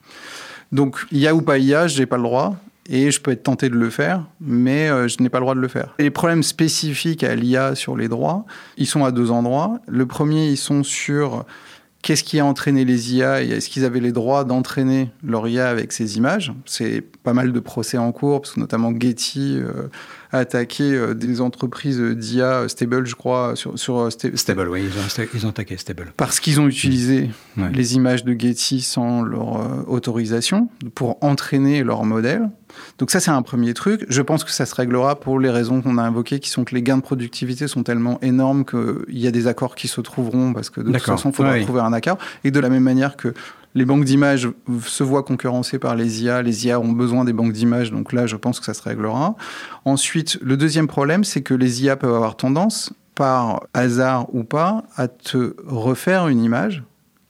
Donc, 0.72 1.06
IA 1.12 1.34
ou 1.34 1.42
pas 1.42 1.58
IA, 1.58 1.86
je 1.88 1.98
n'ai 1.98 2.06
pas 2.06 2.16
le 2.16 2.22
droit. 2.22 2.56
Et 2.88 3.10
je 3.10 3.20
peux 3.20 3.32
être 3.32 3.42
tenté 3.42 3.68
de 3.68 3.74
le 3.74 3.90
faire, 3.90 4.22
mais 4.40 4.88
euh, 4.88 5.08
je 5.08 5.20
n'ai 5.20 5.28
pas 5.28 5.38
le 5.38 5.42
droit 5.42 5.56
de 5.56 5.60
le 5.60 5.66
faire. 5.66 5.94
Les 5.98 6.10
problèmes 6.10 6.44
spécifiques 6.44 7.24
à 7.24 7.34
l'IA 7.34 7.74
sur 7.74 7.96
les 7.96 8.06
droits, 8.06 8.44
ils 8.76 8.86
sont 8.86 9.04
à 9.04 9.10
deux 9.10 9.32
endroits. 9.32 9.80
Le 9.88 10.06
premier, 10.06 10.46
ils 10.50 10.56
sont 10.56 10.84
sur 10.84 11.44
qu'est-ce 12.06 12.22
qui 12.22 12.38
a 12.38 12.46
entraîné 12.46 12.84
les 12.84 13.16
IA 13.16 13.42
et 13.42 13.48
est-ce 13.48 13.68
qu'ils 13.68 13.84
avaient 13.84 13.98
les 13.98 14.12
droits 14.12 14.44
d'entraîner 14.44 15.10
leur 15.24 15.48
IA 15.48 15.68
avec 15.68 15.90
ces 15.90 16.16
images? 16.16 16.52
C'est 16.64 17.00
pas 17.00 17.32
mal 17.32 17.52
de 17.52 17.58
procès 17.58 17.98
en 17.98 18.12
cours, 18.12 18.42
notamment 18.56 18.92
Getty 18.96 19.56
euh, 19.58 19.88
attaqué 20.36 20.84
euh, 20.84 21.14
des 21.14 21.40
entreprises 21.40 22.00
d'IA 22.00 22.44
euh, 22.62 22.68
stable, 22.68 23.06
je 23.06 23.14
crois, 23.14 23.52
sur, 23.56 23.78
sur 23.78 23.98
euh, 23.98 24.08
Sta- 24.08 24.36
Stable, 24.36 24.68
oui, 24.68 24.84
ils 24.84 24.98
ont, 25.22 25.26
ils 25.34 25.46
ont 25.46 25.50
attaqué 25.50 25.76
Stable. 25.76 26.12
parce 26.16 26.40
qu'ils 26.40 26.60
ont 26.60 26.68
utilisé 26.68 27.30
Ouais. 27.56 27.70
les 27.72 27.94
images 27.94 28.22
de 28.24 28.38
Getty 28.38 28.80
sans 28.82 29.22
leur 29.22 29.56
euh, 29.60 29.82
autorisation 29.86 30.68
pour 30.94 31.16
entraîner 31.22 31.82
leur 31.82 32.04
modèle. 32.04 32.50
Donc 32.98 33.10
ça, 33.10 33.20
c'est 33.20 33.30
un 33.30 33.40
premier 33.42 33.72
truc. 33.72 34.04
Je 34.10 34.20
pense 34.20 34.44
que 34.44 34.50
ça 34.50 34.66
se 34.66 34.74
réglera 34.74 35.18
pour 35.18 35.38
les 35.40 35.48
raisons 35.50 35.80
qu'on 35.80 35.96
a 35.98 36.02
invoquées, 36.02 36.38
qui 36.40 36.50
sont 36.50 36.64
que 36.64 36.74
les 36.74 36.82
gains 36.82 36.98
de 36.98 37.02
productivité 37.02 37.66
sont 37.68 37.82
tellement 37.82 38.18
énormes 38.20 38.64
qu'il 38.66 39.04
y 39.18 39.26
a 39.26 39.30
des 39.30 39.46
accords 39.46 39.74
qui 39.74 39.88
se 39.88 40.00
trouveront, 40.02 40.52
parce 40.52 40.68
que 40.68 40.80
de 40.82 40.92
toute 40.92 41.00
façon, 41.02 41.30
il 41.30 41.34
faudra 41.34 41.58
trouver 41.60 41.80
un 41.80 41.92
accord. 41.94 42.18
Et 42.44 42.50
de 42.50 42.60
la 42.60 42.68
même 42.68 42.82
manière 42.82 43.16
que 43.16 43.32
les 43.76 43.84
banques 43.84 44.04
d'images 44.04 44.48
se 44.86 45.04
voient 45.04 45.22
concurrencées 45.22 45.78
par 45.78 45.94
les 45.94 46.24
IA, 46.24 46.40
les 46.42 46.66
IA 46.66 46.80
ont 46.80 46.92
besoin 46.92 47.24
des 47.24 47.34
banques 47.34 47.52
d'images, 47.52 47.92
donc 47.92 48.14
là, 48.14 48.26
je 48.26 48.34
pense 48.34 48.58
que 48.58 48.64
ça 48.64 48.74
se 48.74 48.82
réglera. 48.82 49.36
Ensuite, 49.84 50.38
le 50.42 50.56
deuxième 50.56 50.86
problème, 50.86 51.24
c'est 51.24 51.42
que 51.42 51.52
les 51.52 51.84
IA 51.84 51.94
peuvent 51.96 52.14
avoir 52.14 52.36
tendance, 52.36 52.92
par 53.14 53.60
hasard 53.74 54.34
ou 54.34 54.44
pas, 54.44 54.84
à 54.96 55.08
te 55.08 55.54
refaire 55.66 56.28
une 56.28 56.42
image 56.42 56.82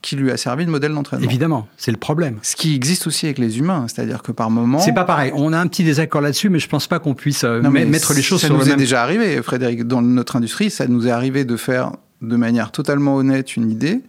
qui 0.03 0.15
lui 0.15 0.31
a 0.31 0.37
servi 0.37 0.65
de 0.65 0.71
modèle 0.71 0.95
d'entraînement. 0.95 1.25
Évidemment, 1.27 1.67
c'est 1.77 1.91
le 1.91 1.97
problème. 1.97 2.39
Ce 2.43 2.55
qui 2.55 2.77
existe 2.77 3.09
aussi 3.09 3.27
avec 3.27 3.39
les 3.39 3.59
humains, 3.59 3.87
c'est-à-dire 3.89 4.23
que 4.23 4.31
par 4.31 4.51
moment. 4.51 4.79
C'est 4.79 4.93
pas 4.93 5.05
pareil. 5.05 5.33
On 5.35 5.53
a 5.53 5.59
un 5.59 5.67
petit 5.67 5.83
désaccord 5.83 6.21
là-dessus, 6.21 6.49
mais 6.49 6.61
je 6.61 6.69
pense 6.69 6.87
pas 6.87 7.01
qu'on 7.01 7.15
puisse 7.15 7.43
euh, 7.43 7.61
Non, 7.61 7.73
mettre 7.73 8.15
les 8.15 8.23
choses 8.23 8.41
ça 8.41 8.47
sur 8.47 8.55
nous 8.55 8.61
le 8.61 8.67
est 8.67 8.71
même. 8.71 8.79
déjà 8.79 9.03
arrivé, 9.03 9.43
Frédéric, 9.43 9.85
dans 9.85 10.03
notre 10.03 10.37
industrie, 10.37 10.71
ça 10.71 10.87
nous 10.87 11.09
est 11.09 11.11
arrivé 11.11 11.45
de 11.45 11.57
faire 11.57 11.91
de 12.23 12.37
manière 12.37 12.71
totalement 12.71 13.17
honnête 13.17 13.57
une 13.57 13.69
idée 13.69 14.01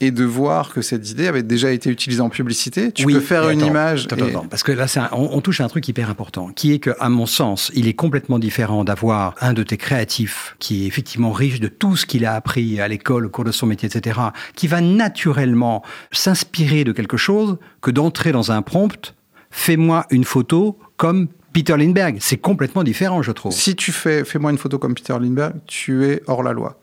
et 0.00 0.12
de 0.12 0.24
voir 0.24 0.72
que 0.72 0.80
cette 0.80 1.10
idée 1.10 1.26
avait 1.26 1.42
déjà 1.42 1.72
été 1.72 1.90
utilisée 1.90 2.20
en 2.20 2.28
publicité. 2.30 2.92
Tu 2.92 3.04
Oui, 3.04 3.14
peux 3.14 3.20
faire 3.20 3.48
une 3.50 3.60
image. 3.60 4.06
attends, 4.10 4.26
et- 4.26 4.30
attends, 4.30 4.46
parce 4.48 4.62
que 4.62 4.70
là, 4.70 4.86
c'est 4.86 5.00
un- 5.00 5.08
on, 5.12 5.30
on 5.32 5.40
touche 5.40 5.60
à 5.60 5.64
un 5.64 5.68
truc 5.68 5.88
hyper 5.88 6.08
important, 6.08 6.50
qui 6.54 6.72
est 6.72 6.78
que, 6.78 6.90
à 7.00 7.08
mon 7.08 7.26
sens, 7.26 7.72
il 7.74 7.88
est 7.88 7.94
complètement 7.94 8.38
différent 8.38 8.84
d'avoir 8.84 9.34
un 9.40 9.54
de 9.54 9.64
tes 9.64 9.76
créatifs 9.76 10.54
qui 10.60 10.84
est 10.84 10.86
effectivement 10.86 11.32
riche 11.32 11.58
de 11.58 11.66
tout 11.66 11.96
ce 11.96 12.06
qu'il 12.06 12.24
a 12.26 12.34
appris 12.34 12.80
à 12.80 12.86
l'école, 12.86 13.26
au 13.26 13.28
cours 13.28 13.42
de 13.44 13.50
son 13.50 13.66
métier, 13.66 13.88
etc., 13.92 14.20
qui 14.54 14.68
va 14.68 14.80
naturellement 14.80 15.82
s'inspirer 16.12 16.84
de 16.84 16.92
quelque 16.92 17.16
chose, 17.16 17.58
que 17.80 17.90
d'entrer 17.90 18.30
dans 18.30 18.52
un 18.52 18.62
prompt, 18.62 19.14
fais-moi 19.50 20.06
une 20.10 20.24
photo 20.24 20.78
comme 20.96 21.26
Peter 21.52 21.76
Lindbergh. 21.76 22.18
C'est 22.20 22.36
complètement 22.36 22.84
différent, 22.84 23.22
je 23.22 23.32
trouve. 23.32 23.52
Si 23.52 23.74
tu 23.74 23.90
fais 23.90 24.24
fais-moi 24.24 24.50
une 24.52 24.58
photo 24.58 24.78
comme 24.78 24.94
Peter 24.94 25.14
Lindbergh, 25.20 25.56
tu 25.66 26.04
es 26.04 26.22
hors 26.28 26.42
la 26.44 26.52
loi. 26.52 26.78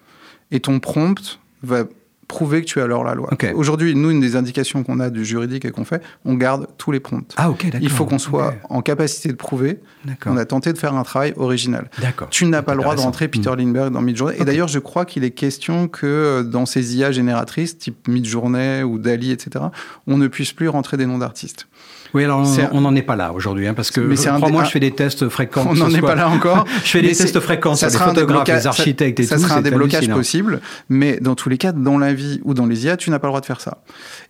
Et 0.52 0.60
ton 0.60 0.80
prompt 0.80 1.40
va 1.64 1.84
prouver 2.28 2.62
que 2.62 2.66
tu 2.68 2.80
es 2.80 2.82
hors 2.82 3.04
la 3.04 3.16
loi. 3.16 3.30
Aujourd'hui, 3.54 3.96
nous, 3.96 4.12
une 4.12 4.20
des 4.20 4.36
indications 4.36 4.84
qu'on 4.84 5.00
a 5.00 5.10
du 5.10 5.24
juridique 5.26 5.66
et 5.66 5.72
qu'on 5.72 5.86
fait, 5.86 6.02
on 6.26 6.34
garde 6.36 6.68
tous 6.78 6.92
les 6.92 7.00
prompts. 7.00 7.34
Ah, 7.38 7.50
ok, 7.50 7.66
d'accord. 7.66 7.80
Il 7.82 7.90
faut 7.90 8.06
qu'on 8.06 8.20
soit 8.20 8.54
en 8.70 8.82
capacité 8.82 9.30
de 9.30 9.36
prouver 9.36 9.80
qu'on 10.22 10.38
a 10.38 10.46
tenté 10.46 10.74
de 10.74 10.78
faire 10.78 10.94
un 10.96 11.04
travail 11.04 11.34
original. 11.38 11.90
D'accord. 12.02 12.30
Tu 12.30 12.46
n'as 12.46 12.62
pas 12.62 12.76
le 12.76 12.82
droit 12.82 12.96
de 12.96 13.02
rentrer 13.02 13.28
Peter 13.28 13.50
Mm. 13.50 13.56
Lindbergh 13.58 13.94
dans 13.94 14.02
Midjourney. 14.02 14.38
Et 14.40 14.46
d'ailleurs, 14.46 14.68
je 14.68 14.80
crois 14.80 15.06
qu'il 15.06 15.24
est 15.24 15.32
question 15.32 15.88
que 15.88 16.06
euh, 16.06 16.44
dans 16.44 16.66
ces 16.66 16.98
IA 16.98 17.12
génératrices, 17.12 17.78
type 17.78 18.08
Midjourney 18.08 18.84
ou 18.84 18.98
Dali, 19.00 19.32
etc., 19.32 19.66
on 20.08 20.18
ne 20.18 20.28
puisse 20.28 20.52
plus 20.54 20.68
rentrer 20.70 20.98
des 20.98 21.06
noms 21.06 21.18
d'artistes. 21.18 21.68
Oui, 22.16 22.24
alors 22.24 22.48
on 22.72 22.82
n'en 22.82 22.96
est 22.96 23.02
pas 23.04 23.16
là 23.16 23.32
aujourd'hui, 23.34 23.68
hein, 23.68 23.74
parce 23.74 23.92
que 23.92 24.00
Mais 24.02 24.16
c'est 24.16 24.30
un 24.30 24.38
crois-moi, 24.38 24.62
dé- 24.64 24.68
je 24.68 24.72
fais 24.72 24.80
des 24.80 24.92
tests 24.92 25.30
fréquents. 25.30 25.66
On 25.70 25.76
n'en 25.76 25.90
est 25.90 26.02
pas 26.02 26.16
là 26.16 26.30
encore. 26.30 26.66
je 26.84 26.90
fais 26.90 27.02
des 27.02 27.14
tests 27.14 27.40
fréquents 27.40 27.76
ça 27.76 27.90
sur 27.90 28.00
les 28.00 28.06
photographes, 28.06 28.48
les 28.48 28.66
architectes 28.68 29.20
et 29.20 29.24
ça, 29.24 29.36
tout. 29.36 29.42
Ça 29.42 29.48
sera 29.50 29.60
un 29.60 29.62
déblocage 29.62 30.08
possible, 30.10 30.62
mais 30.90 31.20
dans 31.22 31.36
tous 31.36 31.50
les 31.50 31.58
cas, 31.58 31.72
dans 31.74 31.98
la 31.98 32.14
vie 32.14 32.40
ou 32.44 32.54
dans 32.54 32.66
les 32.66 32.86
IA, 32.86 32.98
tu 32.98 33.10
n'as 33.12 33.20
pas 33.20 33.28
le 33.28 33.32
droit 33.32 33.42
de 33.42 33.46
faire 33.46 33.62
ça. 33.62 33.80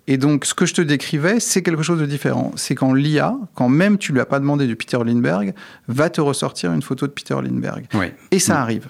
Et 0.07 0.17
donc, 0.17 0.45
ce 0.45 0.53
que 0.53 0.65
je 0.65 0.73
te 0.73 0.81
décrivais, 0.81 1.39
c'est 1.39 1.61
quelque 1.61 1.83
chose 1.83 1.99
de 1.99 2.05
différent. 2.05 2.51
C'est 2.55 2.75
quand 2.75 2.93
l'IA, 2.93 3.35
quand 3.53 3.69
même 3.69 3.97
tu 3.97 4.11
lui 4.13 4.19
as 4.19 4.25
pas 4.25 4.39
demandé 4.39 4.67
du 4.67 4.75
Peter 4.75 4.97
Lindbergh, 5.05 5.53
va 5.87 6.09
te 6.09 6.21
ressortir 6.21 6.73
une 6.73 6.81
photo 6.81 7.07
de 7.07 7.11
Peter 7.11 7.35
Lindbergh. 7.35 7.85
Oui. 7.93 8.07
Et 8.31 8.39
ça 8.39 8.59
arrive. 8.61 8.87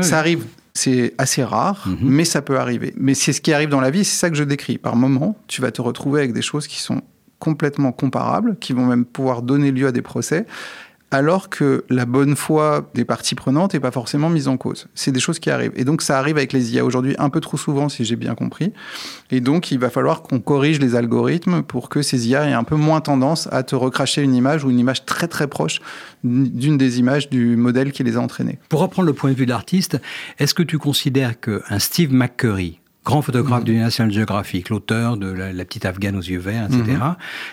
Ça 0.00 0.18
arrive. 0.18 0.44
C'est 0.72 1.14
assez 1.18 1.42
rare, 1.42 1.82
Mhm. 1.86 1.96
mais 2.02 2.24
ça 2.24 2.42
peut 2.42 2.58
arriver. 2.58 2.94
Mais 2.96 3.14
c'est 3.14 3.32
ce 3.32 3.40
qui 3.40 3.52
arrive 3.52 3.68
dans 3.68 3.80
la 3.80 3.90
vie, 3.90 4.04
c'est 4.04 4.16
ça 4.18 4.30
que 4.30 4.36
je 4.36 4.44
décris. 4.44 4.78
Par 4.78 4.94
moment, 4.96 5.36
tu 5.48 5.60
vas 5.60 5.72
te 5.72 5.82
retrouver 5.82 6.20
avec 6.20 6.32
des 6.32 6.42
choses 6.42 6.68
qui 6.68 6.78
sont 6.80 7.02
complètement 7.40 7.90
comparables, 7.90 8.56
qui 8.60 8.72
vont 8.72 8.86
même 8.86 9.04
pouvoir 9.04 9.42
donner 9.42 9.72
lieu 9.72 9.88
à 9.88 9.92
des 9.92 10.02
procès, 10.02 10.46
alors 11.10 11.48
que 11.48 11.84
la 11.88 12.06
bonne 12.06 12.36
foi 12.36 12.88
des 12.94 13.04
parties 13.04 13.34
prenantes 13.34 13.74
n'est 13.74 13.80
pas 13.80 13.90
forcément 13.90 14.28
mise 14.28 14.46
en 14.46 14.56
cause. 14.56 14.86
C'est 14.94 15.10
des 15.10 15.18
choses 15.18 15.40
qui 15.40 15.50
arrivent. 15.50 15.72
Et 15.74 15.84
donc 15.84 16.02
ça 16.02 16.18
arrive 16.18 16.36
avec 16.36 16.52
les 16.52 16.72
IA 16.72 16.84
aujourd'hui 16.84 17.16
un 17.18 17.30
peu 17.30 17.40
trop 17.40 17.56
souvent, 17.56 17.88
si 17.88 18.04
j'ai 18.04 18.16
bien 18.16 18.34
compris. 18.34 18.72
Et 19.30 19.40
donc 19.40 19.72
il 19.72 19.78
va 19.78 19.90
falloir 19.90 20.22
qu'on 20.22 20.38
corrige 20.38 20.78
les 20.78 20.94
algorithmes 20.94 21.62
pour 21.62 21.88
que 21.88 22.02
ces 22.02 22.28
IA 22.28 22.48
aient 22.48 22.52
un 22.52 22.64
peu 22.64 22.76
moins 22.76 23.00
tendance 23.00 23.48
à 23.50 23.62
te 23.62 23.74
recracher 23.74 24.22
une 24.22 24.34
image 24.34 24.64
ou 24.64 24.70
une 24.70 24.78
image 24.78 25.04
très 25.04 25.26
très 25.26 25.48
proche 25.48 25.80
d'une 26.22 26.78
des 26.78 27.00
images 27.00 27.28
du 27.28 27.56
modèle 27.56 27.90
qui 27.90 28.04
les 28.04 28.16
a 28.16 28.20
entraînées. 28.20 28.58
Pour 28.68 28.80
reprendre 28.80 29.06
le 29.06 29.14
point 29.14 29.30
de 29.30 29.36
vue 29.36 29.46
de 29.46 29.50
l'artiste, 29.50 30.00
est-ce 30.38 30.54
que 30.54 30.62
tu 30.62 30.78
considères 30.78 31.40
qu'un 31.40 31.78
Steve 31.78 32.12
McCurry, 32.12 32.78
grand 33.04 33.22
photographe 33.22 33.64
du 33.64 33.76
National 33.76 34.12
Geographic, 34.12 34.68
l'auteur 34.68 35.16
de 35.16 35.30
la, 35.30 35.52
La 35.52 35.64
petite 35.64 35.84
Afghane 35.84 36.16
aux 36.16 36.22
yeux 36.22 36.38
verts, 36.38 36.66
etc., 36.66 36.98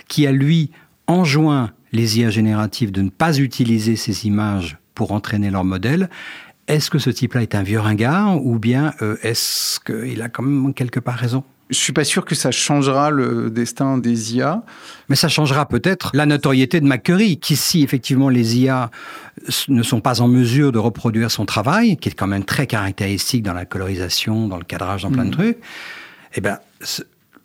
qui 0.08 0.28
a 0.28 0.32
lui 0.32 0.72
enjoint 1.08 1.72
les 1.94 2.20
IA 2.20 2.30
génératives 2.30 2.92
de 2.92 3.02
ne 3.02 3.10
pas 3.10 3.38
utiliser 3.38 3.96
ces 3.96 4.28
images 4.28 4.78
pour 4.94 5.12
entraîner 5.12 5.50
leur 5.50 5.64
modèle, 5.64 6.10
est-ce 6.68 6.90
que 6.90 7.00
ce 7.00 7.10
type-là 7.10 7.44
est 7.44 7.56
un 7.56 7.64
vieux 7.64 7.80
ringard 7.80 8.46
ou 8.46 8.60
bien 8.60 8.94
euh, 9.02 9.16
est-ce 9.22 9.80
qu'il 9.80 10.22
a 10.22 10.28
quand 10.28 10.44
même 10.44 10.74
quelque 10.74 11.00
part 11.00 11.16
raison? 11.16 11.44
Je 11.70 11.76
suis 11.78 11.94
pas 11.94 12.06
sûr 12.06 12.24
que 12.24 12.34
ça 12.34 12.52
changera 12.52 13.10
le 13.10 13.50
destin 13.50 13.98
des 13.98 14.36
IA. 14.36 14.64
Mais 15.10 15.16
ça 15.16 15.28
changera 15.28 15.68
peut-être 15.68 16.12
la 16.14 16.26
notoriété 16.26 16.80
de 16.80 16.86
McCurry, 16.86 17.38
qui 17.38 17.56
si 17.56 17.84
effectivement 17.84 18.30
les 18.30 18.58
IA 18.58 18.90
ne 19.68 19.84
sont 19.84 20.00
pas 20.00 20.22
en 20.22 20.28
mesure 20.28 20.72
de 20.72 20.80
reproduire 20.80 21.30
son 21.30 21.46
travail, 21.46 21.98
qui 21.98 22.10
est 22.10 22.14
quand 22.14 22.28
même 22.28 22.46
très 22.46 22.68
caractéristique 22.68 23.44
dans 23.44 23.54
la 23.54 23.66
colorisation, 23.66 24.48
dans 24.48 24.58
le 24.58 24.64
cadrage, 24.64 25.04
dans 25.04 25.12
plein 25.12 25.26
de 25.26 25.32
trucs, 25.32 25.58
eh 26.36 26.42
ben 26.42 26.60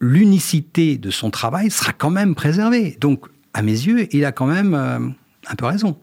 l'unicité 0.01 0.99
de 0.99 1.11
son 1.11 1.31
travail 1.31 1.71
sera 1.71 1.93
quand 1.93 2.11
même 2.11 2.35
préservée. 2.35 2.97
Donc, 3.01 3.27
à 3.55 3.63
mes 3.63 3.73
yeux, 3.73 4.09
il 4.15 4.25
a 4.25 4.33
quand 4.33 4.47
même 4.47 4.75
euh, 4.75 4.99
un 5.47 5.55
peu 5.57 5.67
raison. 5.67 5.97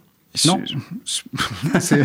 Non? 0.46 0.62
Je, 1.06 1.96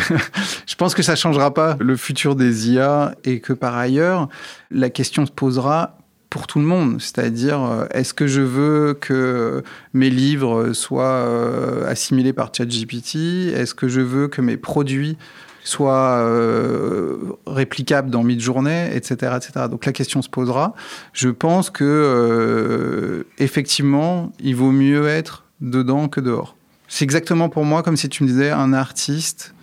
je 0.67 0.75
pense 0.77 0.95
que 0.95 1.03
ça 1.03 1.15
changera 1.15 1.53
pas 1.53 1.77
le 1.79 1.97
futur 1.97 2.35
des 2.37 2.71
IA 2.71 3.15
et 3.25 3.41
que 3.41 3.53
par 3.53 3.77
ailleurs, 3.77 4.29
la 4.71 4.91
question 4.91 5.27
se 5.27 5.31
posera 5.31 5.99
pour 6.35 6.49
tout 6.49 6.59
le 6.59 6.65
monde. 6.65 7.01
C'est-à-dire, 7.01 7.63
euh, 7.63 7.85
est-ce 7.93 8.13
que 8.13 8.27
je 8.27 8.41
veux 8.41 8.95
que 8.95 9.63
mes 9.93 10.11
livres 10.11 10.73
soient 10.73 11.05
euh, 11.05 11.89
assimilés 11.89 12.33
par 12.33 12.51
ChatGPT? 12.53 13.53
Est-ce 13.55 13.73
que 13.73 13.87
je 13.87 14.01
veux 14.01 14.27
que 14.27 14.41
mes 14.41 14.57
produits 14.57 15.17
soient 15.63 16.19
euh, 16.19 17.19
réplicables 17.47 18.11
dans 18.11 18.25
Midjourney, 18.25 18.91
etc., 18.93 19.37
etc. 19.37 19.67
Donc 19.71 19.87
la 19.87 19.93
question 19.93 20.23
se 20.23 20.29
posera. 20.29 20.75
Je 21.13 21.29
pense 21.29 21.71
que 21.71 21.85
euh, 21.85 23.23
effectivement, 23.39 24.33
il 24.41 24.57
vaut 24.57 24.73
mieux 24.73 25.07
être 25.07 25.45
dedans 25.61 26.09
que 26.09 26.21
dehors. 26.21 26.57
C'est 26.89 27.05
exactement 27.05 27.49
pour 27.49 27.65
moi 27.65 27.85
comme 27.85 27.97
si 27.97 28.09
tu 28.09 28.25
me 28.25 28.29
disais 28.29 28.51
un 28.51 28.73
artiste 28.73 29.55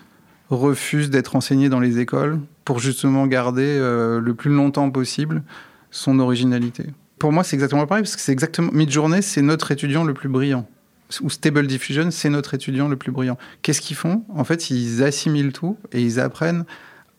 refuse 0.50 1.10
d'être 1.10 1.36
enseigné 1.36 1.68
dans 1.68 1.82
les 1.82 2.00
écoles 2.00 2.40
pour 2.64 2.80
justement 2.80 3.28
garder 3.28 3.78
le 3.78 4.34
plus 4.34 4.52
longtemps 4.52 4.90
possible 4.90 5.44
son 5.92 6.20
originalité. 6.20 6.86
Pour 7.20 7.32
moi, 7.32 7.44
c'est 7.44 7.56
exactement 7.56 7.86
pareil 7.86 8.04
parce 8.04 8.16
que 8.16 8.22
c'est 8.22 8.32
exactement 8.32 8.72
Midjourney, 8.72 9.22
c'est 9.22 9.44
notre 9.44 9.72
étudiant 9.72 10.04
le 10.04 10.14
plus 10.14 10.30
brillant. 10.30 10.68
Ou 11.22 11.30
Stable 11.30 11.68
Diffusion, 11.68 12.10
c'est 12.10 12.30
notre 12.30 12.54
étudiant 12.54 12.88
le 12.88 12.96
plus 12.96 13.12
brillant. 13.12 13.38
Qu'est-ce 13.62 13.82
qu'ils 13.82 13.98
font? 13.98 14.24
En 14.30 14.44
fait, 14.44 14.70
ils 14.70 15.04
assimilent 15.04 15.52
tout 15.52 15.78
et 15.92 16.02
ils 16.02 16.20
apprennent 16.20 16.64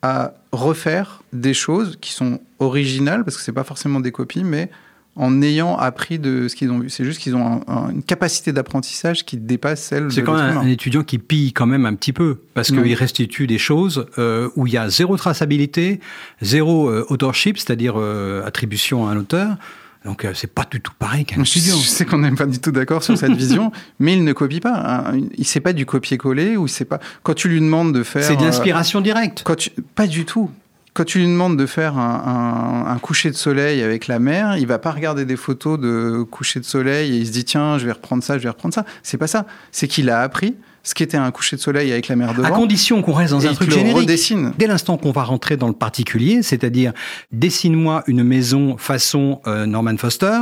à 0.00 0.34
refaire 0.50 1.22
des 1.32 1.54
choses 1.54 1.98
qui 2.00 2.12
sont 2.12 2.40
originales 2.58 3.24
parce 3.24 3.36
que 3.36 3.42
c'est 3.42 3.52
pas 3.52 3.64
forcément 3.64 4.00
des 4.00 4.10
copies, 4.10 4.44
mais 4.44 4.70
en 5.14 5.42
ayant 5.42 5.76
appris 5.76 6.18
de 6.18 6.48
ce 6.48 6.56
qu'ils 6.56 6.70
ont 6.70 6.78
vu. 6.78 6.88
C'est 6.88 7.04
juste 7.04 7.20
qu'ils 7.20 7.36
ont 7.36 7.46
un- 7.46 7.60
un- 7.72 7.90
une 7.90 8.02
capacité 8.02 8.52
d'apprentissage 8.52 9.24
qui 9.26 9.36
dépasse 9.36 9.82
celle 9.82 10.04
de 10.04 10.10
C'est 10.10 10.22
quand 10.22 10.34
même 10.34 10.56
un, 10.56 10.66
étudiant 10.66 11.02
qui 11.02 11.18
pille 11.18 11.52
quand 11.52 11.66
même 11.66 11.84
un 11.84 11.94
petit 11.94 12.14
peu, 12.14 12.38
parce 12.54 12.68
qu'il 12.70 12.94
restitue 12.94 13.46
des 13.46 13.58
choses 13.58 14.06
euh, 14.18 14.48
où 14.56 14.66
il 14.66 14.72
y 14.72 14.78
a 14.78 14.88
zéro 14.88 15.16
traçabilité, 15.18 16.00
zéro 16.40 16.88
euh, 16.88 17.04
authorship, 17.10 17.58
c'est-à-dire 17.58 17.94
euh, 17.98 18.44
attribution 18.46 19.06
à 19.06 19.12
un 19.12 19.16
auteur. 19.18 19.56
Donc 20.04 20.26
c'est 20.34 20.52
pas 20.52 20.66
du 20.68 20.80
tout 20.80 20.90
pareil 20.98 21.24
qu'un 21.24 21.40
étudiant. 21.42 21.76
je 21.76 21.86
sais 21.86 22.04
qu'on 22.04 22.18
n'est 22.18 22.32
pas 22.34 22.46
du 22.46 22.58
tout 22.58 22.72
d'accord 22.72 23.04
sur 23.04 23.16
cette 23.16 23.34
vision, 23.34 23.70
mais 24.00 24.14
il 24.14 24.24
ne 24.24 24.32
copie 24.32 24.58
pas. 24.58 24.82
hein. 25.12 25.20
Il 25.36 25.46
sait 25.46 25.60
pas 25.60 25.72
du 25.72 25.86
copier-coller 25.86 26.56
ou 26.56 26.66
c'est 26.66 26.84
pas. 26.86 26.98
Quand 27.22 27.34
tu 27.34 27.48
lui 27.48 27.60
demandes 27.60 27.94
de 27.94 28.02
faire. 28.02 28.24
C'est 28.24 28.34
de 28.36 28.42
l'inspiration 28.42 29.00
directe. 29.00 29.42
quand 29.44 29.54
tu- 29.56 29.70
Pas 29.94 30.06
du 30.08 30.24
tout. 30.24 30.50
Quand 30.94 31.04
tu 31.04 31.18
lui 31.20 31.26
demandes 31.26 31.56
de 31.56 31.64
faire 31.66 31.96
un, 31.96 32.84
un- 32.86 32.92
un 32.92 32.98
coucher 32.98 33.30
de 33.30 33.36
soleil 33.36 33.82
avec 33.82 34.08
la 34.08 34.18
mer, 34.18 34.56
il 34.58 34.66
va 34.66 34.78
pas 34.78 34.90
regarder 34.90 35.24
des 35.24 35.36
photos 35.36 35.78
de 35.80 36.22
coucher 36.30 36.60
de 36.60 36.64
soleil 36.66 37.14
et 37.14 37.18
il 37.18 37.26
se 37.26 37.32
dit 37.32 37.44
tiens, 37.44 37.78
je 37.78 37.86
vais 37.86 37.92
reprendre 37.92 38.22
ça, 38.22 38.36
je 38.36 38.42
vais 38.42 38.50
reprendre 38.50 38.74
ça. 38.74 38.84
C'est 39.02 39.16
pas 39.16 39.26
ça. 39.26 39.46
C'est 39.70 39.88
qu'il 39.88 40.10
a 40.10 40.20
appris 40.20 40.54
ce 40.82 40.94
qu'était 40.94 41.16
un 41.16 41.30
coucher 41.30 41.56
de 41.56 41.60
soleil 41.62 41.92
avec 41.92 42.08
la 42.08 42.16
mer 42.16 42.34
devant. 42.34 42.46
À 42.48 42.50
condition 42.50 43.00
qu'on 43.02 43.12
reste 43.12 43.32
dans 43.32 43.46
un 43.46 43.54
truc 43.54 43.70
générique. 43.70 43.96
redessine. 44.00 44.52
Dès 44.58 44.66
l'instant 44.66 44.98
qu'on 44.98 45.12
va 45.12 45.22
rentrer 45.22 45.56
dans 45.56 45.68
le 45.68 45.72
particulier, 45.72 46.42
c'est-à-dire 46.42 46.92
dessine-moi 47.30 48.04
une 48.06 48.22
maison 48.24 48.76
façon 48.76 49.40
euh, 49.46 49.64
Norman 49.66 49.96
Foster, 49.96 50.40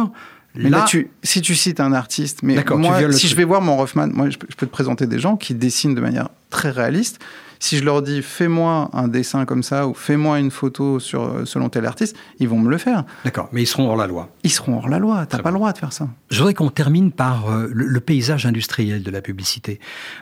Mais 0.57 0.69
là, 0.71 0.85
tu, 0.89 1.11
si 1.23 1.41
tu 1.43 1.55
cites 1.55 1.79
un 1.79 1.93
artiste, 1.93 2.41
mais 2.43 2.55
moi, 2.77 2.97
si 3.13 3.29
je 3.29 3.37
vais 3.37 3.45
voir 3.45 3.61
mon 3.61 3.77
Rothman, 3.77 4.11
moi, 4.13 4.31
je 4.31 4.37
peux 4.39 4.67
te 4.67 4.73
présenter 4.73 5.07
des 5.07 5.19
gens 5.21 5.37
qui 5.37 5.55
dessinent 5.55 5.95
de 5.95 6.01
manière 6.01 6.29
très 6.51 6.71
réaliste. 6.71 7.21
Si 7.63 7.77
je 7.77 7.85
leur 7.85 8.01
dis 8.03 8.23
fais-moi 8.23 8.89
un 8.95 9.07
dessin 9.07 9.45
comme 9.45 9.63
ça 9.63 9.87
ou 9.87 9.93
fais-moi 9.95 10.41
une 10.41 10.51
photo 10.51 10.99
sur, 10.99 11.23
euh, 11.23 11.45
selon 11.45 11.69
tel 11.69 11.85
artiste, 11.85 12.17
ils 12.39 12.49
vont 12.49 12.59
me 12.59 12.71
le 12.71 12.79
faire. 12.79 13.05
D'accord, 13.25 13.51
mais 13.53 13.63
ils 13.63 13.67
seront 13.67 13.89
hors 13.91 13.97
la 13.97 14.07
loi. 14.07 14.31
Ils 14.45 14.51
seront 14.51 14.79
hors 14.79 14.89
la 14.89 14.99
loi. 14.99 15.27
T'as 15.27 15.39
pas 15.39 15.51
le 15.51 15.57
droit 15.57 15.71
de 15.73 15.79
faire 15.79 15.93
ça. 15.93 16.09
Je 16.31 16.39
voudrais 16.39 16.55
qu'on 16.55 16.71
termine 16.71 17.13
par 17.13 17.51
euh, 17.51 17.69
le, 17.71 17.87
le 17.87 18.01
paysage 18.01 18.47
industriel 18.47 19.03
de 19.03 19.11
la 19.11 19.21
publicité. 19.21 19.79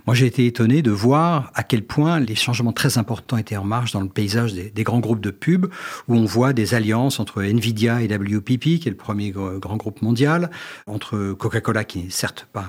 Moi, 0.07 0.14
j'ai 0.16 0.27
été 0.27 0.46
étonné 0.46 0.83
de 0.83 0.90
voir 0.90 1.53
à 1.55 1.62
quel 1.62 1.85
point 1.85 2.18
les 2.18 2.35
changements 2.35 2.72
très 2.72 2.98
importants 2.98 3.37
étaient 3.37 3.57
en 3.57 3.64
marche 3.64 3.92
dans 3.92 4.01
le 4.01 4.09
paysage 4.09 4.53
des, 4.53 4.70
des 4.70 4.83
grands 4.83 4.98
groupes 5.01 5.20
de 5.20 5.31
pub, 5.31 5.66
où 6.09 6.16
on 6.16 6.24
voit 6.24 6.53
des 6.53 6.74
alliances 6.74 7.20
entre 7.20 7.42
Nvidia 7.42 8.03
et 8.03 8.09
WPP, 8.09 8.81
qui 8.81 8.83
est 8.87 8.90
le 8.90 8.96
premier 8.96 9.31
gr- 9.31 9.59
grand 9.61 9.77
groupe 9.77 10.03
mondial, 10.03 10.51
entre 10.88 11.35
Coca-Cola, 11.35 11.85
qui 11.85 12.01
n'est 12.01 12.11
certes 12.11 12.48
pas 12.53 12.66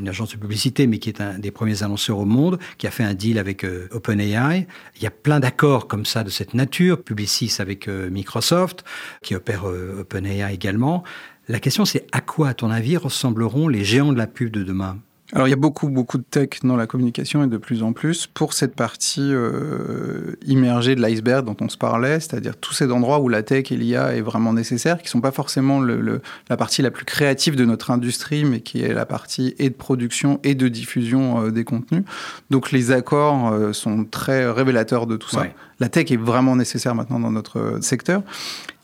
une 0.00 0.08
agence 0.08 0.32
de 0.32 0.36
publicité, 0.38 0.86
mais 0.86 0.98
qui 0.98 1.10
est 1.10 1.20
un 1.20 1.38
des 1.38 1.50
premiers 1.50 1.82
annonceurs 1.82 2.18
au 2.18 2.24
monde, 2.24 2.58
qui 2.78 2.86
a 2.86 2.90
fait 2.90 3.04
un 3.04 3.14
deal 3.14 3.38
avec 3.38 3.64
euh, 3.64 3.88
OpenAI. 4.06 4.66
Il 4.96 5.02
y 5.02 5.06
a 5.06 5.10
plein 5.10 5.40
d'accords 5.40 5.88
comme 5.88 6.04
ça 6.04 6.22
de 6.22 6.30
cette 6.30 6.54
nature. 6.54 7.02
Publicis 7.02 7.56
avec 7.58 7.88
euh, 7.88 8.08
Microsoft, 8.10 8.84
qui 9.22 9.34
opère 9.34 9.68
euh, 9.68 10.00
OpenAI 10.00 10.52
également. 10.52 11.02
La 11.48 11.60
question, 11.60 11.84
c'est 11.84 12.06
à 12.12 12.20
quoi, 12.20 12.48
à 12.48 12.54
ton 12.54 12.70
avis, 12.70 12.96
ressembleront 12.96 13.68
les 13.68 13.84
géants 13.84 14.12
de 14.12 14.18
la 14.18 14.26
pub 14.26 14.50
de 14.50 14.62
demain? 14.62 14.98
Alors, 15.32 15.48
il 15.48 15.50
y 15.50 15.54
a 15.54 15.56
beaucoup, 15.56 15.88
beaucoup 15.88 16.18
de 16.18 16.22
tech 16.22 16.60
dans 16.62 16.76
la 16.76 16.86
communication 16.86 17.42
et 17.42 17.48
de 17.48 17.56
plus 17.56 17.82
en 17.82 17.92
plus 17.92 18.26
pour 18.28 18.52
cette 18.52 18.76
partie 18.76 19.32
euh, 19.32 20.36
immergée 20.46 20.94
de 20.94 21.00
l'iceberg 21.02 21.44
dont 21.44 21.56
on 21.60 21.68
se 21.68 21.76
parlait, 21.76 22.20
c'est-à-dire 22.20 22.56
tous 22.56 22.74
ces 22.74 22.90
endroits 22.92 23.18
où 23.18 23.28
la 23.28 23.42
tech 23.42 23.72
et 23.72 23.76
l'IA 23.76 24.14
est 24.14 24.20
vraiment 24.20 24.52
nécessaire, 24.52 25.02
qui 25.02 25.08
sont 25.08 25.20
pas 25.20 25.32
forcément 25.32 25.80
le, 25.80 26.00
le- 26.00 26.20
la 26.48 26.56
partie 26.56 26.80
la 26.80 26.90
plus 26.92 27.04
créative 27.04 27.56
de 27.56 27.64
notre 27.64 27.90
industrie, 27.90 28.44
mais 28.44 28.60
qui 28.60 28.82
est 28.82 28.94
la 28.94 29.04
partie 29.04 29.54
et 29.58 29.68
de 29.68 29.74
production 29.74 30.38
et 30.44 30.54
de 30.54 30.68
diffusion 30.68 31.42
euh, 31.46 31.50
des 31.50 31.64
contenus. 31.64 32.04
Donc, 32.50 32.70
les 32.70 32.92
accords 32.92 33.52
euh, 33.52 33.72
sont 33.72 34.04
très 34.04 34.48
révélateurs 34.48 35.06
de 35.08 35.16
tout 35.16 35.28
ça. 35.30 35.40
Ouais. 35.40 35.54
La 35.80 35.88
tech 35.90 36.10
est 36.10 36.16
vraiment 36.16 36.56
nécessaire 36.56 36.94
maintenant 36.94 37.20
dans 37.20 37.32
notre 37.32 37.58
euh, 37.58 37.80
secteur. 37.80 38.22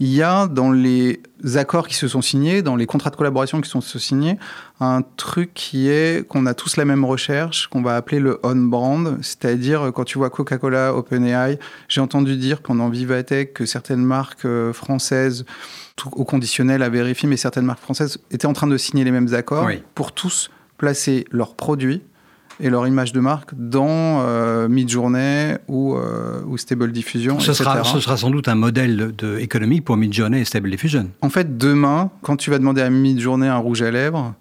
Il 0.00 0.08
y 0.12 0.22
a 0.22 0.46
dans 0.48 0.72
les 0.72 1.20
accords 1.54 1.86
qui 1.88 1.94
se 1.94 2.08
sont 2.08 2.20
signés, 2.20 2.60
dans 2.62 2.76
les 2.76 2.86
contrats 2.86 3.10
de 3.10 3.16
collaboration 3.16 3.60
qui 3.60 3.70
sont 3.70 3.80
signés, 3.80 4.36
un 4.82 5.02
truc 5.16 5.52
qui 5.54 5.88
est 5.88 6.26
qu'on 6.26 6.46
a 6.46 6.54
tous 6.54 6.76
la 6.76 6.84
même 6.84 7.04
recherche, 7.04 7.68
qu'on 7.68 7.82
va 7.82 7.96
appeler 7.96 8.20
le 8.20 8.40
on-brand, 8.42 9.18
c'est-à-dire 9.22 9.82
euh, 9.82 9.90
quand 9.92 10.04
tu 10.04 10.18
vois 10.18 10.30
Coca-Cola, 10.30 10.94
OpenAI, 10.94 11.58
j'ai 11.88 12.00
entendu 12.00 12.36
dire 12.36 12.60
pendant 12.60 12.88
Vivatech 12.88 13.52
que 13.52 13.66
certaines 13.66 14.04
marques 14.04 14.44
euh, 14.44 14.72
françaises, 14.72 15.44
tout 15.96 16.10
au 16.12 16.24
conditionnel 16.24 16.82
à 16.82 16.88
vérifier, 16.88 17.28
mais 17.28 17.36
certaines 17.36 17.64
marques 17.64 17.82
françaises 17.82 18.18
étaient 18.30 18.46
en 18.46 18.52
train 18.54 18.66
de 18.66 18.76
signer 18.76 19.04
les 19.04 19.10
mêmes 19.10 19.32
accords 19.34 19.66
Oui. 19.66 19.82
pour 19.94 20.12
tous 20.12 20.50
placer 20.78 21.26
leurs 21.30 21.54
produits 21.54 22.02
et 22.60 22.70
leur 22.70 22.86
image 22.86 23.12
de 23.12 23.20
marque 23.20 23.50
dans 23.54 24.20
euh, 24.22 24.68
Midjourney 24.68 25.54
ou, 25.68 25.94
euh, 25.94 26.42
ou 26.46 26.56
Stable 26.58 26.92
Diffusion, 26.92 27.40
ce 27.40 27.50
etc. 27.50 27.64
sera, 27.64 27.84
ce 27.84 28.00
sera 28.00 28.16
sans 28.16 28.30
doute 28.30 28.48
un 28.48 28.54
modèle 28.54 29.14
de 29.16 29.38
économique 29.38 29.84
pour 29.84 29.96
Midjourney 29.96 30.40
et 30.40 30.44
Stable 30.44 30.70
Diffusion. 30.70 31.08
En 31.22 31.28
fait, 31.30 31.56
demain, 31.56 32.10
quand 32.22 32.36
tu 32.36 32.50
vas 32.50 32.58
demander 32.58 32.82
à 32.82 32.90
Midjourney 32.90 33.48
un 33.48 33.56
rouge 33.58 33.82
à 33.82 33.90
lèvres, 33.90 34.34